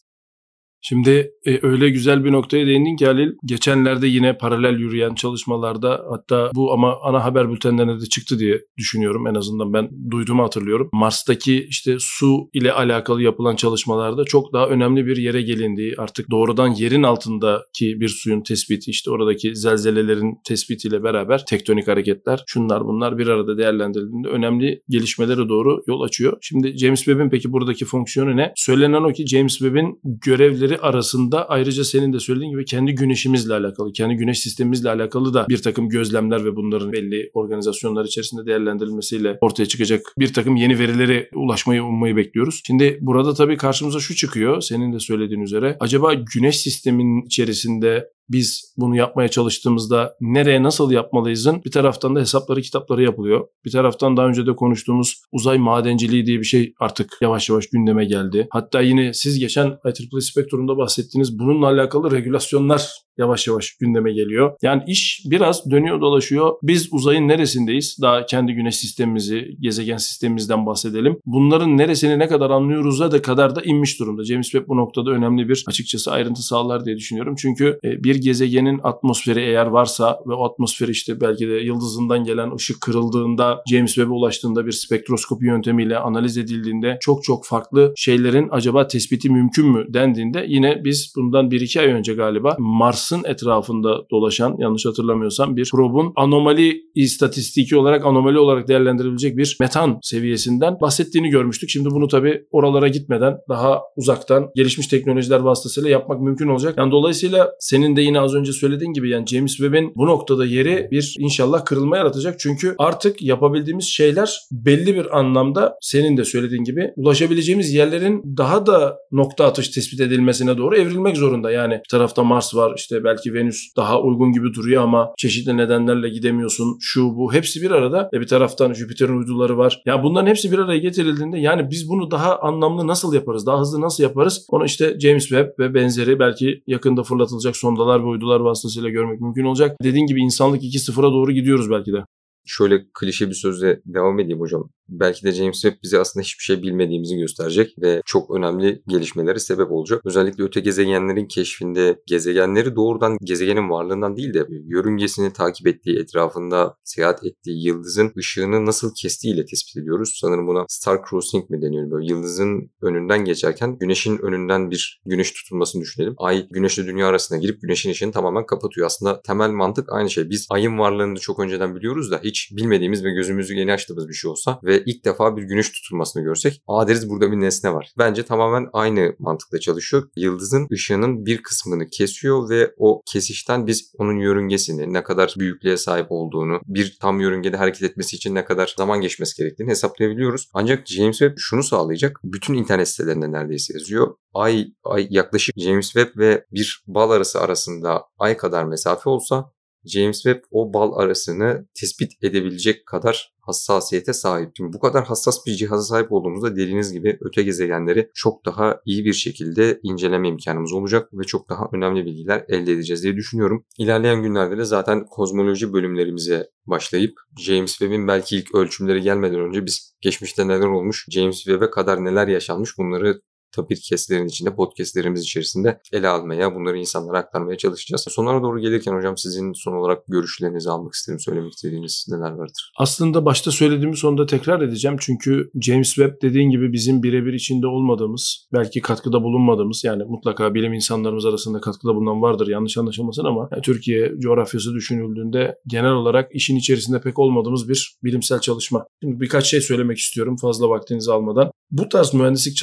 Şimdi 0.87 1.31
e, 1.45 1.59
öyle 1.61 1.89
güzel 1.89 2.25
bir 2.25 2.31
noktaya 2.31 2.67
değindin 2.67 2.95
ki 2.95 3.05
Halil. 3.05 3.31
Geçenlerde 3.45 4.07
yine 4.07 4.37
paralel 4.37 4.79
yürüyen 4.79 5.15
çalışmalarda 5.15 6.05
hatta 6.09 6.51
bu 6.55 6.73
ama 6.73 6.97
ana 7.03 7.23
haber 7.23 7.49
bültenlerinde 7.51 8.01
de 8.01 8.05
çıktı 8.05 8.39
diye 8.39 8.61
düşünüyorum. 8.77 9.27
En 9.27 9.35
azından 9.35 9.73
ben 9.73 9.89
duyduğumu 10.11 10.43
hatırlıyorum. 10.43 10.89
Mars'taki 10.93 11.65
işte 11.69 11.95
su 11.99 12.49
ile 12.53 12.73
alakalı 12.73 13.21
yapılan 13.21 13.55
çalışmalarda 13.55 14.23
çok 14.25 14.53
daha 14.53 14.67
önemli 14.67 15.05
bir 15.05 15.17
yere 15.17 15.41
gelindiği 15.41 15.95
artık 15.97 16.31
doğrudan 16.31 16.67
yerin 16.67 17.03
altındaki 17.03 17.99
bir 17.99 18.09
suyun 18.09 18.41
tespiti 18.41 18.91
işte 18.91 19.11
oradaki 19.11 19.55
zelzelelerin 19.55 20.35
tespitiyle 20.47 21.03
beraber 21.03 21.45
tektonik 21.45 21.87
hareketler 21.87 22.43
şunlar 22.47 22.85
bunlar 22.85 23.17
bir 23.17 23.27
arada 23.27 23.57
değerlendirildiğinde 23.57 24.27
önemli 24.27 24.81
gelişmelere 24.89 25.49
doğru 25.49 25.83
yol 25.87 26.01
açıyor. 26.01 26.37
Şimdi 26.41 26.77
James 26.77 26.99
Webb'in 26.99 27.29
peki 27.29 27.51
buradaki 27.51 27.85
fonksiyonu 27.85 28.37
ne? 28.37 28.53
Söylenen 28.55 29.03
o 29.03 29.13
ki 29.13 29.27
James 29.27 29.57
Webb'in 29.57 29.99
görevleri 30.03 30.74
arasında 30.77 31.49
ayrıca 31.49 31.83
senin 31.83 32.13
de 32.13 32.19
söylediğin 32.19 32.51
gibi 32.51 32.65
kendi 32.65 32.95
güneşimizle 32.95 33.53
alakalı, 33.53 33.93
kendi 33.93 34.15
güneş 34.15 34.39
sistemimizle 34.39 34.89
alakalı 34.89 35.33
da 35.33 35.45
bir 35.49 35.61
takım 35.61 35.89
gözlemler 35.89 36.45
ve 36.45 36.55
bunların 36.55 36.91
belli 36.91 37.31
organizasyonlar 37.33 38.05
içerisinde 38.05 38.45
değerlendirilmesiyle 38.45 39.37
ortaya 39.41 39.65
çıkacak 39.65 40.13
bir 40.19 40.33
takım 40.33 40.55
yeni 40.55 40.79
verilere 40.79 41.29
ulaşmayı 41.35 41.83
ummayı 41.83 42.15
bekliyoruz. 42.15 42.61
Şimdi 42.67 42.97
burada 43.01 43.33
tabii 43.33 43.57
karşımıza 43.57 43.99
şu 43.99 44.15
çıkıyor 44.15 44.61
senin 44.61 44.93
de 44.93 44.99
söylediğin 44.99 45.41
üzere. 45.41 45.77
Acaba 45.79 46.13
güneş 46.13 46.57
sistemin 46.57 47.25
içerisinde 47.25 48.09
biz 48.29 48.73
bunu 48.77 48.95
yapmaya 48.95 49.27
çalıştığımızda 49.27 50.15
nereye 50.21 50.63
nasıl 50.63 50.91
yapmalıyızın 50.91 51.61
bir 51.65 51.71
taraftan 51.71 52.15
da 52.15 52.19
hesapları 52.19 52.61
kitapları 52.61 53.03
yapılıyor. 53.03 53.47
Bir 53.65 53.71
taraftan 53.71 54.17
daha 54.17 54.27
önce 54.27 54.47
de 54.47 54.55
konuştuğumuz 54.55 55.21
uzay 55.31 55.57
madenciliği 55.57 56.25
diye 56.25 56.39
bir 56.39 56.45
şey 56.45 56.73
artık 56.79 57.17
yavaş 57.21 57.49
yavaş 57.49 57.67
gündeme 57.67 58.05
geldi. 58.05 58.47
Hatta 58.51 58.81
yine 58.81 59.13
siz 59.13 59.39
geçen 59.39 59.67
IEEE 59.85 60.21
Spektrum'da 60.21 60.77
bahsettiğiniz 60.77 61.39
bununla 61.39 61.67
alakalı 61.67 62.11
regülasyonlar 62.11 63.05
yavaş 63.17 63.47
yavaş 63.47 63.77
gündeme 63.77 64.13
geliyor. 64.13 64.53
Yani 64.61 64.83
iş 64.87 65.21
biraz 65.25 65.71
dönüyor 65.71 66.01
dolaşıyor. 66.01 66.53
Biz 66.63 66.93
uzayın 66.93 67.27
neresindeyiz? 67.27 67.97
Daha 68.01 68.25
kendi 68.25 68.53
güneş 68.53 68.75
sistemimizi, 68.75 69.57
gezegen 69.59 69.97
sistemimizden 69.97 70.65
bahsedelim. 70.65 71.17
Bunların 71.25 71.77
neresini 71.77 72.19
ne 72.19 72.27
kadar 72.27 72.49
anlıyoruz'a 72.49 73.11
da 73.11 73.21
kadar 73.21 73.55
da 73.55 73.61
inmiş 73.61 73.99
durumda. 73.99 74.23
James 74.23 74.45
Webb 74.45 74.67
bu 74.67 74.77
noktada 74.77 75.11
önemli 75.11 75.49
bir 75.49 75.63
açıkçası 75.67 76.11
ayrıntı 76.11 76.41
sağlar 76.41 76.85
diye 76.85 76.97
düşünüyorum. 76.97 77.35
Çünkü 77.37 77.79
e, 77.83 78.03
bir 78.15 78.21
gezegenin 78.21 78.79
atmosferi 78.83 79.39
eğer 79.39 79.65
varsa 79.65 80.19
ve 80.27 80.33
o 80.33 80.45
atmosfer 80.45 80.87
işte 80.87 81.21
belki 81.21 81.47
de 81.47 81.53
yıldızından 81.53 82.23
gelen 82.23 82.55
ışık 82.55 82.81
kırıldığında 82.81 83.63
James 83.69 83.93
Webb'e 83.93 84.13
ulaştığında 84.13 84.65
bir 84.65 84.71
spektroskopi 84.71 85.45
yöntemiyle 85.45 85.97
analiz 85.97 86.37
edildiğinde 86.37 86.97
çok 87.01 87.23
çok 87.23 87.45
farklı 87.45 87.93
şeylerin 87.95 88.47
acaba 88.51 88.87
tespiti 88.87 89.29
mümkün 89.29 89.71
mü 89.71 89.85
dendiğinde 89.89 90.45
yine 90.47 90.81
biz 90.83 91.13
bundan 91.15 91.49
1-2 91.49 91.79
ay 91.79 91.87
önce 91.87 92.13
galiba 92.13 92.55
Mars 92.59 92.95
Mars'ın 92.95 93.23
etrafında 93.23 94.09
dolaşan 94.11 94.55
yanlış 94.59 94.85
hatırlamıyorsam 94.85 95.55
bir 95.55 95.69
probun 95.71 96.13
anomali 96.15 96.81
istatistiki 96.95 97.77
olarak 97.77 98.05
anomali 98.05 98.39
olarak 98.39 98.67
değerlendirilebilecek 98.67 99.37
bir 99.37 99.57
metan 99.59 99.99
seviyesinden 100.01 100.77
bahsettiğini 100.81 101.29
görmüştük. 101.29 101.69
Şimdi 101.69 101.89
bunu 101.89 102.07
tabii 102.07 102.45
oralara 102.51 102.87
gitmeden 102.87 103.37
daha 103.49 103.81
uzaktan 103.95 104.49
gelişmiş 104.55 104.87
teknolojiler 104.87 105.39
vasıtasıyla 105.39 105.89
yapmak 105.89 106.21
mümkün 106.21 106.47
olacak. 106.47 106.75
Yani 106.77 106.91
dolayısıyla 106.91 107.51
senin 107.59 107.95
de 107.95 108.01
yine 108.05 108.19
az 108.19 108.35
önce 108.35 108.51
söylediğin 108.51 108.93
gibi 108.93 109.09
yani 109.09 109.27
James 109.27 109.51
Webb'in 109.51 109.93
bu 109.95 110.05
noktada 110.05 110.45
yeri 110.45 110.87
bir 110.91 111.15
inşallah 111.19 111.65
kırılma 111.65 111.97
yaratacak. 111.97 112.39
Çünkü 112.39 112.75
artık 112.77 113.21
yapabildiğimiz 113.21 113.85
şeyler 113.85 114.39
belli 114.51 114.95
bir 114.95 115.19
anlamda 115.19 115.77
senin 115.81 116.17
de 116.17 116.25
söylediğin 116.25 116.63
gibi 116.63 116.91
ulaşabileceğimiz 116.95 117.73
yerlerin 117.73 118.23
daha 118.37 118.65
da 118.65 118.97
nokta 119.11 119.45
atış 119.45 119.69
tespit 119.69 120.01
edilmesine 120.01 120.57
doğru 120.57 120.77
evrilmek 120.77 121.17
zorunda. 121.17 121.51
Yani 121.51 121.73
bir 121.73 121.89
tarafta 121.91 122.23
Mars 122.23 122.55
var 122.55 122.73
işte 122.77 123.03
belki 123.03 123.33
Venüs 123.33 123.75
daha 123.77 124.01
uygun 124.01 124.31
gibi 124.31 124.53
duruyor 124.53 124.83
ama 124.83 125.13
çeşitli 125.17 125.57
nedenlerle 125.57 126.09
gidemiyorsun. 126.09 126.77
Şu 126.81 127.15
bu 127.15 127.33
hepsi 127.33 127.61
bir 127.61 127.71
arada. 127.71 128.09
E 128.13 128.21
bir 128.21 128.27
taraftan 128.27 128.73
Jüpiter'in 128.73 129.17
uyduları 129.17 129.57
var. 129.57 129.81
Ya 129.85 130.03
bunların 130.03 130.27
hepsi 130.27 130.51
bir 130.51 130.59
araya 130.59 130.79
getirildiğinde 130.79 131.39
yani 131.39 131.69
biz 131.71 131.89
bunu 131.89 132.11
daha 132.11 132.39
anlamlı 132.39 132.87
nasıl 132.87 133.13
yaparız? 133.13 133.45
Daha 133.45 133.59
hızlı 133.59 133.81
nasıl 133.81 134.03
yaparız? 134.03 134.45
Onu 134.49 134.65
işte 134.65 134.99
James 134.99 135.23
Webb 135.27 135.59
ve 135.59 135.73
benzeri 135.73 136.19
belki 136.19 136.63
yakında 136.67 137.03
fırlatılacak 137.03 137.57
sondalar 137.57 137.94
ve 138.03 138.05
uydular 138.05 138.39
vasıtasıyla 138.39 138.89
görmek 138.89 139.21
mümkün 139.21 139.45
olacak. 139.45 139.77
Dediğin 139.83 140.05
gibi 140.05 140.21
insanlık 140.21 140.63
2.0'a 140.63 141.11
doğru 141.11 141.31
gidiyoruz 141.31 141.71
belki 141.71 141.93
de 141.93 142.05
şöyle 142.45 142.85
klişe 142.93 143.29
bir 143.29 143.35
sözle 143.35 143.81
devam 143.85 144.19
edeyim 144.19 144.39
hocam. 144.39 144.69
Belki 144.89 145.23
de 145.23 145.31
James 145.31 145.61
Webb 145.61 145.83
bize 145.83 145.99
aslında 145.99 146.23
hiçbir 146.23 146.43
şey 146.43 146.61
bilmediğimizi 146.61 147.17
gösterecek 147.17 147.75
ve 147.81 148.01
çok 148.05 148.31
önemli 148.35 148.83
gelişmelere 148.87 149.39
sebep 149.39 149.71
olacak. 149.71 150.01
Özellikle 150.05 150.43
öte 150.43 150.59
gezegenlerin 150.59 151.25
keşfinde 151.25 152.01
gezegenleri 152.07 152.75
doğrudan 152.75 153.17
gezegenin 153.23 153.69
varlığından 153.69 154.17
değil 154.17 154.33
de 154.33 154.47
yörüngesini 154.49 155.33
takip 155.33 155.67
ettiği, 155.67 155.99
etrafında 155.99 156.75
seyahat 156.83 157.25
ettiği 157.25 157.67
yıldızın 157.67 158.11
ışığını 158.17 158.65
nasıl 158.65 158.93
kestiğiyle 158.95 159.45
tespit 159.45 159.77
ediyoruz. 159.77 160.17
Sanırım 160.21 160.47
buna 160.47 160.65
star 160.67 160.99
crossing 161.09 161.49
mi 161.49 161.61
deniyor? 161.61 161.91
Böyle 161.91 162.13
yıldızın 162.13 162.71
önünden 162.81 163.25
geçerken 163.25 163.77
güneşin 163.77 164.17
önünden 164.17 164.71
bir 164.71 165.01
güneş 165.05 165.31
tutulmasını 165.31 165.81
düşünelim. 165.81 166.13
Ay 166.17 166.47
güneşle 166.51 166.85
dünya 166.85 167.07
arasına 167.07 167.37
girip 167.37 167.61
güneşin 167.61 167.91
ışığını 167.91 168.11
tamamen 168.11 168.45
kapatıyor. 168.45 168.87
Aslında 168.87 169.21
temel 169.21 169.49
mantık 169.49 169.93
aynı 169.93 170.09
şey. 170.09 170.29
Biz 170.29 170.47
ayın 170.49 170.79
varlığını 170.79 171.19
çok 171.19 171.39
önceden 171.39 171.75
biliyoruz 171.75 172.11
da 172.11 172.19
hiç 172.23 172.34
hiç 172.35 172.57
bilmediğimiz 172.57 173.03
ve 173.03 173.11
gözümüzü 173.11 173.53
yeni 173.53 173.73
açtığımız 173.73 174.09
bir 174.09 174.13
şey 174.13 174.31
olsa 174.31 174.59
ve 174.63 174.83
ilk 174.85 175.05
defa 175.05 175.37
bir 175.37 175.43
güneş 175.43 175.71
tutulmasını 175.71 176.23
görsek 176.23 176.61
aa 176.67 176.87
deriz 176.87 177.09
burada 177.09 177.31
bir 177.31 177.39
nesne 177.39 177.73
var. 177.73 177.93
Bence 177.97 178.23
tamamen 178.23 178.67
aynı 178.73 179.15
mantıkla 179.19 179.59
çalışıyor. 179.59 180.03
Yıldızın 180.15 180.67
ışığının 180.71 181.25
bir 181.25 181.43
kısmını 181.43 181.87
kesiyor 181.89 182.49
ve 182.49 182.73
o 182.77 183.01
kesişten 183.05 183.67
biz 183.67 183.91
onun 183.97 184.19
yörüngesini 184.19 184.93
ne 184.93 185.03
kadar 185.03 185.35
büyüklüğe 185.39 185.77
sahip 185.77 186.07
olduğunu, 186.09 186.59
bir 186.65 186.97
tam 187.01 187.19
yörüngede 187.19 187.57
hareket 187.57 187.83
etmesi 187.83 188.15
için 188.15 188.35
ne 188.35 188.45
kadar 188.45 188.73
zaman 188.77 189.01
geçmesi 189.01 189.37
gerektiğini 189.37 189.69
hesaplayabiliyoruz. 189.69 190.49
Ancak 190.53 190.87
James 190.87 191.17
Webb 191.17 191.35
şunu 191.37 191.63
sağlayacak. 191.63 192.19
Bütün 192.23 192.53
internet 192.53 192.87
sitelerinde 192.87 193.31
neredeyse 193.31 193.73
yazıyor. 193.73 194.15
Ay, 194.33 194.67
ay 194.83 195.07
yaklaşık 195.09 195.55
James 195.57 195.85
Webb 195.85 196.19
ve 196.19 196.45
bir 196.51 196.83
bal 196.87 197.11
arası 197.11 197.41
arasında 197.41 198.03
ay 198.19 198.37
kadar 198.37 198.63
mesafe 198.63 199.09
olsa 199.09 199.51
James 199.85 200.15
Webb 200.23 200.43
o 200.51 200.73
bal 200.73 200.93
arasını 200.93 201.67
tespit 201.73 202.23
edebilecek 202.23 202.85
kadar 202.85 203.35
hassasiyete 203.41 204.13
sahip. 204.13 204.51
Şimdi 204.57 204.73
bu 204.73 204.79
kadar 204.79 205.05
hassas 205.05 205.45
bir 205.45 205.55
cihaza 205.55 205.83
sahip 205.83 206.11
olduğumuzda 206.11 206.55
dediğiniz 206.55 206.93
gibi 206.93 207.17
öte 207.21 207.43
gezegenleri 207.43 208.09
çok 208.13 208.45
daha 208.45 208.81
iyi 208.85 209.05
bir 209.05 209.13
şekilde 209.13 209.79
inceleme 209.83 210.27
imkanımız 210.27 210.73
olacak 210.73 211.09
ve 211.13 211.23
çok 211.23 211.49
daha 211.49 211.69
önemli 211.73 212.05
bilgiler 212.05 212.45
elde 212.47 212.71
edeceğiz 212.71 213.03
diye 213.03 213.15
düşünüyorum. 213.15 213.65
İlerleyen 213.77 214.23
günlerde 214.23 214.57
de 214.57 214.65
zaten 214.65 215.05
kozmoloji 215.05 215.73
bölümlerimize 215.73 216.49
başlayıp 216.65 217.13
James 217.39 217.71
Webb'in 217.71 218.07
belki 218.07 218.37
ilk 218.37 218.55
ölçümleri 218.55 219.01
gelmeden 219.01 219.39
önce 219.39 219.65
biz 219.65 219.95
geçmişte 220.01 220.47
neler 220.47 220.67
olmuş, 220.67 221.05
James 221.09 221.35
Webb'e 221.35 221.69
kadar 221.69 222.05
neler 222.05 222.27
yaşanmış 222.27 222.77
bunları 222.77 223.21
tabii 223.55 223.75
keslerin 223.75 224.27
içinde, 224.27 224.55
podcastlerimiz 224.55 225.21
içerisinde 225.21 225.79
ele 225.93 226.07
almaya, 226.07 226.55
bunları 226.55 226.77
insanlara 226.77 227.17
aktarmaya 227.17 227.57
çalışacağız. 227.57 228.05
Sonlara 228.09 228.41
doğru 228.41 228.59
gelirken 228.59 228.97
hocam 228.97 229.17
sizin 229.17 229.53
son 229.53 229.73
olarak 229.73 230.07
görüşlerinizi 230.07 230.69
almak 230.69 230.93
isterim. 230.93 231.19
Söylemek 231.19 231.53
istediğiniz 231.53 232.05
neler 232.09 232.31
vardır? 232.31 232.71
Aslında 232.77 233.25
başta 233.25 233.51
söylediğimi 233.51 233.97
sonunda 233.97 234.25
tekrar 234.25 234.61
edeceğim. 234.61 234.97
Çünkü 234.99 235.51
James 235.61 235.87
Webb 235.87 236.21
dediğin 236.21 236.49
gibi 236.49 236.73
bizim 236.73 237.03
birebir 237.03 237.33
içinde 237.33 237.67
olmadığımız, 237.67 238.47
belki 238.53 238.81
katkıda 238.81 239.23
bulunmadığımız 239.23 239.83
yani 239.83 240.03
mutlaka 240.03 240.53
bilim 240.53 240.73
insanlarımız 240.73 241.25
arasında 241.25 241.61
katkıda 241.61 241.95
bulunan 241.95 242.21
vardır 242.21 242.47
yanlış 242.47 242.77
anlaşılmasın 242.77 243.25
ama 243.25 243.49
yani 243.51 243.61
Türkiye 243.61 244.11
coğrafyası 244.19 244.73
düşünüldüğünde 244.73 245.55
genel 245.67 245.91
olarak 245.91 246.35
işin 246.35 246.55
içerisinde 246.55 247.01
pek 247.01 247.19
olmadığımız 247.19 247.69
bir 247.69 247.97
bilimsel 248.03 248.39
çalışma. 248.39 248.85
Şimdi 249.03 249.19
birkaç 249.19 249.45
şey 249.45 249.61
söylemek 249.61 249.97
istiyorum 249.97 250.37
fazla 250.37 250.69
vaktinizi 250.69 251.11
almadan. 251.11 251.51
Bu 251.71 251.89
tarz 251.89 252.13
mühendislik 252.13 252.57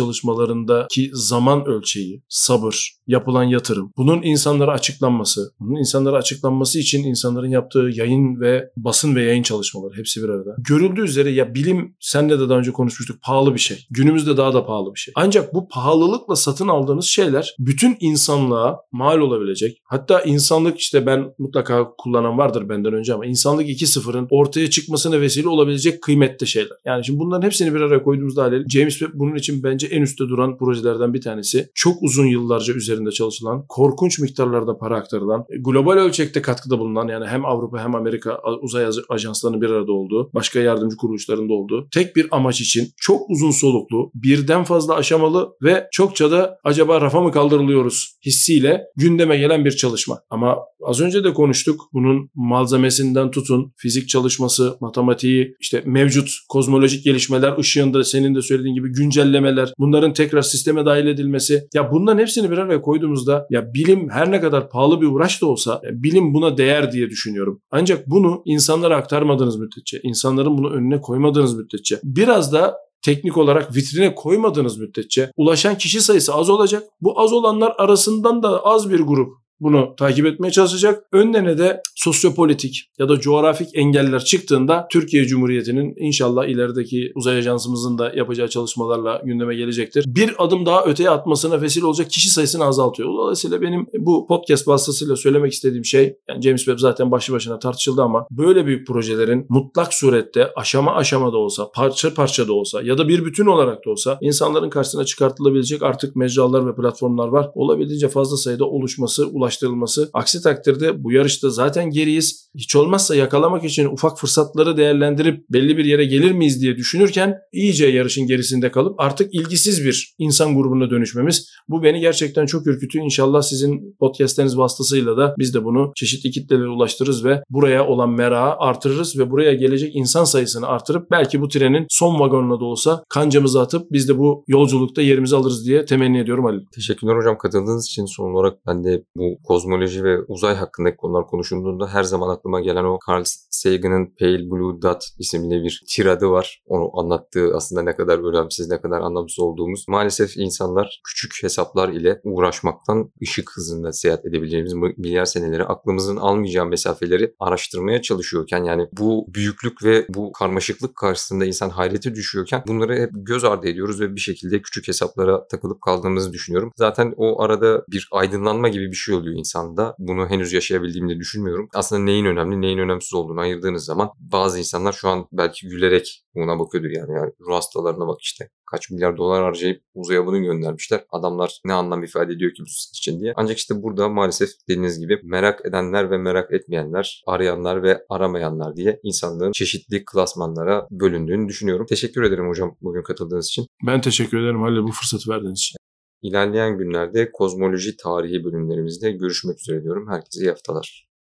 çalışmalarındaki 0.90 1.10
zaman 1.12 1.66
ölçeği, 1.66 2.22
sabır, 2.28 2.90
yapılan 3.06 3.44
yatırım, 3.44 3.92
bunun 3.96 4.22
insanlara 4.22 4.72
açıklanması, 4.72 5.52
bunun 5.60 5.78
insanlara 5.78 6.16
açıklanması 6.16 6.78
için 6.78 7.04
insanların 7.04 7.48
yaptığı 7.48 7.90
yayın 7.94 8.40
ve 8.40 8.70
basın 8.76 9.16
ve 9.16 9.22
yayın 9.22 9.42
çalışmaları 9.42 9.98
hepsi 9.98 10.22
bir 10.22 10.28
arada. 10.28 10.56
Görüldüğü 10.58 11.02
üzere 11.02 11.30
ya 11.30 11.54
bilim 11.54 11.96
senle 12.00 12.40
de 12.40 12.48
daha 12.48 12.58
önce 12.58 12.72
konuşmuştuk 12.72 13.22
pahalı 13.22 13.54
bir 13.54 13.60
şey. 13.60 13.86
Günümüzde 13.90 14.36
daha 14.36 14.54
da 14.54 14.66
pahalı 14.66 14.94
bir 14.94 15.00
şey. 15.00 15.12
Ancak 15.16 15.54
bu 15.54 15.68
pahalılıkla 15.68 16.36
satın 16.36 16.68
aldığınız 16.68 17.04
şeyler 17.04 17.54
bütün 17.58 17.96
insanlığa 18.00 18.76
mal 18.92 19.18
olabilecek. 19.18 19.78
Hatta 19.84 20.20
insanlık 20.20 20.78
işte 20.78 21.06
ben 21.06 21.34
mutlaka 21.38 21.88
kullanan 21.98 22.38
vardır 22.38 22.68
benden 22.68 22.92
önce 22.92 23.14
ama 23.14 23.26
insanlık 23.26 23.68
2.0'ın 23.68 24.26
ortaya 24.30 24.70
çıkmasına 24.70 25.20
vesile 25.20 25.48
olabilecek 25.48 26.02
kıymetli 26.02 26.46
şeyler. 26.46 26.76
Yani 26.84 27.04
şimdi 27.04 27.18
bunların 27.18 27.46
hepsini 27.46 27.74
bir 27.74 27.80
araya 27.80 28.02
koyduğumuzda 28.02 28.42
haliyle 28.42 28.64
James 28.68 28.98
Webb 28.98 29.12
bunun 29.14 29.34
için 29.34 29.62
bence 29.62 29.86
en 29.86 30.02
üstte 30.02 30.24
duran 30.24 30.56
projelerden 30.72 31.14
bir 31.14 31.20
tanesi. 31.20 31.70
Çok 31.74 32.02
uzun 32.02 32.26
yıllarca 32.26 32.74
üzerinde 32.74 33.10
çalışılan, 33.10 33.64
korkunç 33.68 34.18
miktarlarda 34.18 34.78
para 34.78 34.96
aktarılan, 34.96 35.44
global 35.60 35.92
ölçekte 35.92 36.42
katkıda 36.42 36.78
bulunan 36.78 37.08
yani 37.08 37.26
hem 37.26 37.44
Avrupa 37.44 37.84
hem 37.84 37.94
Amerika 37.94 38.38
uzay 38.62 38.86
ajanslarının 39.08 39.60
bir 39.60 39.70
arada 39.70 39.92
olduğu, 39.92 40.30
başka 40.34 40.60
yardımcı 40.60 40.96
kuruluşlarında 40.96 41.52
olduğu 41.52 41.88
tek 41.92 42.16
bir 42.16 42.26
amaç 42.30 42.60
için 42.60 42.88
çok 42.96 43.30
uzun 43.30 43.50
soluklu, 43.50 44.10
birden 44.14 44.64
fazla 44.64 44.94
aşamalı 44.94 45.52
ve 45.62 45.88
çokça 45.92 46.30
da 46.30 46.58
acaba 46.64 47.00
rafa 47.00 47.20
mı 47.20 47.32
kaldırılıyoruz 47.32 48.16
hissiyle 48.26 48.82
gündeme 48.96 49.36
gelen 49.36 49.64
bir 49.64 49.70
çalışma. 49.70 50.20
Ama 50.30 50.56
az 50.84 51.00
önce 51.00 51.24
de 51.24 51.32
konuştuk. 51.32 51.80
Bunun 51.92 52.30
malzemesinden 52.34 53.30
tutun, 53.30 53.72
fizik 53.76 54.08
çalışması, 54.08 54.76
matematiği, 54.80 55.56
işte 55.60 55.82
mevcut 55.86 56.30
kozmolojik 56.48 57.04
gelişmeler 57.04 57.58
ışığında 57.58 58.04
senin 58.04 58.34
de 58.34 58.42
söylediğin 58.42 58.74
gibi 58.74 58.92
güncellemeler, 58.92 59.72
bunların 59.78 60.12
tekrar 60.12 60.42
sisteme 60.62 60.86
dahil 60.86 61.06
edilmesi. 61.06 61.68
Ya 61.74 61.92
bunların 61.92 62.18
hepsini 62.18 62.50
bir 62.50 62.58
araya 62.58 62.82
koyduğumuzda 62.82 63.46
ya 63.50 63.74
bilim 63.74 64.10
her 64.10 64.30
ne 64.30 64.40
kadar 64.40 64.70
pahalı 64.70 65.00
bir 65.00 65.06
uğraş 65.06 65.42
da 65.42 65.46
olsa 65.46 65.80
bilim 65.92 66.34
buna 66.34 66.56
değer 66.56 66.92
diye 66.92 67.10
düşünüyorum. 67.10 67.60
Ancak 67.70 68.06
bunu 68.06 68.42
insanlara 68.44 68.96
aktarmadığınız 68.96 69.56
müddetçe, 69.56 70.00
insanların 70.02 70.58
bunu 70.58 70.70
önüne 70.70 71.00
koymadığınız 71.00 71.54
müddetçe 71.54 72.00
biraz 72.04 72.52
da 72.52 72.76
teknik 73.02 73.36
olarak 73.36 73.76
vitrine 73.76 74.14
koymadığınız 74.14 74.78
müddetçe 74.78 75.30
ulaşan 75.36 75.78
kişi 75.78 76.00
sayısı 76.00 76.34
az 76.34 76.50
olacak. 76.50 76.82
Bu 77.00 77.20
az 77.20 77.32
olanlar 77.32 77.74
arasından 77.78 78.42
da 78.42 78.64
az 78.64 78.90
bir 78.90 79.00
grup 79.00 79.41
bunu 79.62 79.94
takip 79.96 80.26
etmeye 80.26 80.50
çalışacak. 80.50 81.04
Önlerine 81.12 81.58
de 81.58 81.80
sosyopolitik 81.94 82.90
ya 82.98 83.08
da 83.08 83.20
coğrafik 83.20 83.68
engeller 83.74 84.24
çıktığında 84.24 84.86
Türkiye 84.90 85.24
Cumhuriyeti'nin 85.24 85.94
inşallah 85.96 86.46
ilerideki 86.46 87.12
uzay 87.14 87.38
ajansımızın 87.38 87.98
da 87.98 88.12
yapacağı 88.16 88.48
çalışmalarla 88.48 89.22
gündeme 89.24 89.54
gelecektir. 89.54 90.04
Bir 90.06 90.34
adım 90.38 90.66
daha 90.66 90.84
öteye 90.84 91.10
atmasına 91.10 91.62
vesile 91.62 91.86
olacak 91.86 92.10
kişi 92.10 92.30
sayısını 92.30 92.64
azaltıyor. 92.64 93.08
Dolayısıyla 93.08 93.60
benim 93.60 93.86
bu 93.98 94.26
podcast 94.26 94.68
vasıtasıyla 94.68 95.16
söylemek 95.16 95.52
istediğim 95.52 95.84
şey 95.84 96.16
yani 96.28 96.42
James 96.42 96.64
Webb 96.64 96.78
zaten 96.78 97.10
başlı 97.10 97.34
başına 97.34 97.58
tartışıldı 97.58 98.02
ama 98.02 98.26
böyle 98.30 98.66
büyük 98.66 98.86
projelerin 98.86 99.46
mutlak 99.48 99.94
surette 99.94 100.54
aşama 100.56 100.94
aşama 100.94 101.32
da 101.32 101.36
olsa, 101.36 101.70
parça 101.74 102.14
parça 102.14 102.48
da 102.48 102.52
olsa 102.52 102.82
ya 102.82 102.98
da 102.98 103.08
bir 103.08 103.24
bütün 103.24 103.46
olarak 103.46 103.86
da 103.86 103.90
olsa 103.90 104.18
insanların 104.20 104.70
karşısına 104.70 105.04
çıkartılabilecek 105.04 105.82
artık 105.82 106.16
mecralar 106.16 106.66
ve 106.66 106.74
platformlar 106.74 107.28
var. 107.28 107.50
Olabildiğince 107.54 108.08
fazla 108.08 108.36
sayıda 108.36 108.64
oluşması, 108.64 109.26
ulaştırılması. 109.52 110.10
Aksi 110.12 110.42
takdirde 110.42 111.04
bu 111.04 111.12
yarışta 111.12 111.50
zaten 111.50 111.90
geriyiz. 111.90 112.48
Hiç 112.54 112.76
olmazsa 112.76 113.14
yakalamak 113.14 113.64
için 113.64 113.86
ufak 113.86 114.18
fırsatları 114.18 114.76
değerlendirip 114.76 115.44
belli 115.50 115.76
bir 115.76 115.84
yere 115.84 116.04
gelir 116.04 116.32
miyiz 116.32 116.62
diye 116.62 116.76
düşünürken 116.76 117.34
iyice 117.52 117.86
yarışın 117.86 118.26
gerisinde 118.26 118.70
kalıp 118.70 119.00
artık 119.00 119.34
ilgisiz 119.34 119.84
bir 119.84 120.14
insan 120.18 120.54
grubuna 120.54 120.90
dönüşmemiz. 120.90 121.48
Bu 121.68 121.82
beni 121.82 122.00
gerçekten 122.00 122.46
çok 122.46 122.66
ürkütüyor. 122.66 123.04
İnşallah 123.04 123.42
sizin 123.42 123.96
podcastleriniz 124.00 124.58
vasıtasıyla 124.58 125.16
da 125.16 125.34
biz 125.38 125.54
de 125.54 125.64
bunu 125.64 125.92
çeşitli 125.96 126.30
kitlelere 126.30 126.68
ulaştırırız 126.68 127.24
ve 127.24 127.42
buraya 127.50 127.86
olan 127.86 128.10
merağı 128.10 128.56
artırırız 128.58 129.18
ve 129.18 129.30
buraya 129.30 129.54
gelecek 129.54 129.96
insan 129.96 130.24
sayısını 130.24 130.66
artırıp 130.66 131.10
belki 131.10 131.40
bu 131.40 131.48
trenin 131.48 131.86
son 131.88 132.20
vagonuna 132.20 132.60
da 132.60 132.64
olsa 132.64 133.04
kancamızı 133.08 133.60
atıp 133.60 133.82
biz 133.90 134.08
de 134.08 134.18
bu 134.18 134.44
yolculukta 134.46 135.02
yerimizi 135.02 135.36
alırız 135.36 135.66
diye 135.66 135.84
temenni 135.84 136.18
ediyorum 136.18 136.46
Ali. 136.46 136.58
Teşekkürler 136.74 137.16
hocam 137.16 137.38
katıldığınız 137.38 137.86
için 137.86 138.06
son 138.06 138.34
olarak 138.34 138.58
ben 138.66 138.84
de 138.84 139.04
bu 139.16 139.31
kozmoloji 139.44 140.04
ve 140.04 140.20
uzay 140.20 140.54
hakkındaki 140.54 140.96
konular 140.96 141.26
konuşulduğunda 141.26 141.88
her 141.88 142.02
zaman 142.02 142.28
aklıma 142.28 142.60
gelen 142.60 142.84
o 142.84 142.98
Carl 143.08 143.22
Sagan'ın 143.50 144.14
Pale 144.18 144.50
Blue 144.50 144.82
Dot 144.82 145.04
isimli 145.18 145.62
bir 145.62 145.82
tiradı 145.88 146.30
var. 146.30 146.62
Onu 146.66 147.00
anlattığı 147.00 147.56
aslında 147.56 147.82
ne 147.82 147.96
kadar 147.96 148.18
önemsiz, 148.18 148.68
ne 148.70 148.80
kadar 148.80 149.00
anlamsız 149.00 149.38
olduğumuz. 149.38 149.84
Maalesef 149.88 150.36
insanlar 150.36 151.00
küçük 151.04 151.42
hesaplar 151.42 151.88
ile 151.88 152.20
uğraşmaktan 152.24 153.12
ışık 153.22 153.50
hızında 153.56 153.92
seyahat 153.92 154.26
edebileceğimiz 154.26 154.74
milyar 154.74 155.24
seneleri 155.24 155.64
aklımızın 155.64 156.16
almayacağı 156.16 156.66
mesafeleri 156.66 157.34
araştırmaya 157.40 158.02
çalışıyorken 158.02 158.64
yani 158.64 158.88
bu 158.98 159.26
büyüklük 159.34 159.84
ve 159.84 160.06
bu 160.08 160.32
karmaşıklık 160.32 160.96
karşısında 160.96 161.44
insan 161.44 161.70
hayrete 161.70 162.14
düşüyorken 162.14 162.62
bunları 162.66 162.96
hep 162.96 163.10
göz 163.12 163.44
ardı 163.44 163.68
ediyoruz 163.68 164.00
ve 164.00 164.14
bir 164.14 164.20
şekilde 164.20 164.62
küçük 164.62 164.88
hesaplara 164.88 165.46
takılıp 165.48 165.80
kaldığımızı 165.80 166.32
düşünüyorum. 166.32 166.72
Zaten 166.76 167.14
o 167.16 167.42
arada 167.42 167.84
bir 167.90 168.08
aydınlanma 168.12 168.68
gibi 168.68 168.90
bir 168.90 168.96
şey 168.96 169.14
oluyor 169.14 169.21
insanda. 169.30 169.94
Bunu 169.98 170.26
henüz 170.26 170.52
yaşayabildiğimi 170.52 171.14
de 171.14 171.18
düşünmüyorum. 171.18 171.68
Aslında 171.74 172.02
neyin 172.02 172.24
önemli, 172.24 172.60
neyin 172.60 172.78
önemsiz 172.78 173.14
olduğunu 173.14 173.40
ayırdığınız 173.40 173.84
zaman 173.84 174.10
bazı 174.18 174.58
insanlar 174.58 174.92
şu 174.92 175.08
an 175.08 175.26
belki 175.32 175.68
gülerek 175.68 176.24
buna 176.34 176.58
bakıyordur 176.58 176.90
yani. 176.90 177.12
yani 177.12 177.32
ruh 177.40 177.54
hastalarına 177.54 178.06
bak 178.06 178.20
işte 178.20 178.48
kaç 178.72 178.90
milyar 178.90 179.16
dolar 179.16 179.42
harcayıp 179.42 179.82
uzaya 179.94 180.26
bunu 180.26 180.42
göndermişler. 180.42 181.04
Adamlar 181.10 181.60
ne 181.64 181.72
anlam 181.72 182.04
ifade 182.04 182.32
ediyor 182.32 182.54
ki 182.54 182.62
bu 182.62 182.66
için 182.92 183.20
diye. 183.20 183.32
Ancak 183.36 183.58
işte 183.58 183.82
burada 183.82 184.08
maalesef 184.08 184.48
dediğiniz 184.68 184.98
gibi 184.98 185.20
merak 185.24 185.66
edenler 185.66 186.10
ve 186.10 186.18
merak 186.18 186.52
etmeyenler, 186.52 187.22
arayanlar 187.26 187.82
ve 187.82 188.04
aramayanlar 188.08 188.76
diye 188.76 189.00
insanlığın 189.02 189.52
çeşitli 189.52 190.04
klasmanlara 190.04 190.86
bölündüğünü 190.90 191.48
düşünüyorum. 191.48 191.86
Teşekkür 191.86 192.22
ederim 192.22 192.48
hocam 192.48 192.76
bugün 192.80 193.02
katıldığınız 193.02 193.48
için. 193.48 193.66
Ben 193.86 194.00
teşekkür 194.00 194.38
ederim 194.38 194.62
Halil 194.62 194.82
bu 194.82 194.92
fırsatı 194.92 195.30
verdiğiniz 195.30 195.58
için. 195.58 195.81
İlerleyen 196.22 196.78
günlerde 196.78 197.32
kozmoloji 197.32 197.96
tarihi 197.96 198.44
bölümlerimizde 198.44 199.10
görüşmek 199.10 199.60
üzere 199.60 199.82
diyorum. 199.82 200.08
Herkese 200.10 200.40
iyi 200.40 200.50
haftalar. 200.50 201.06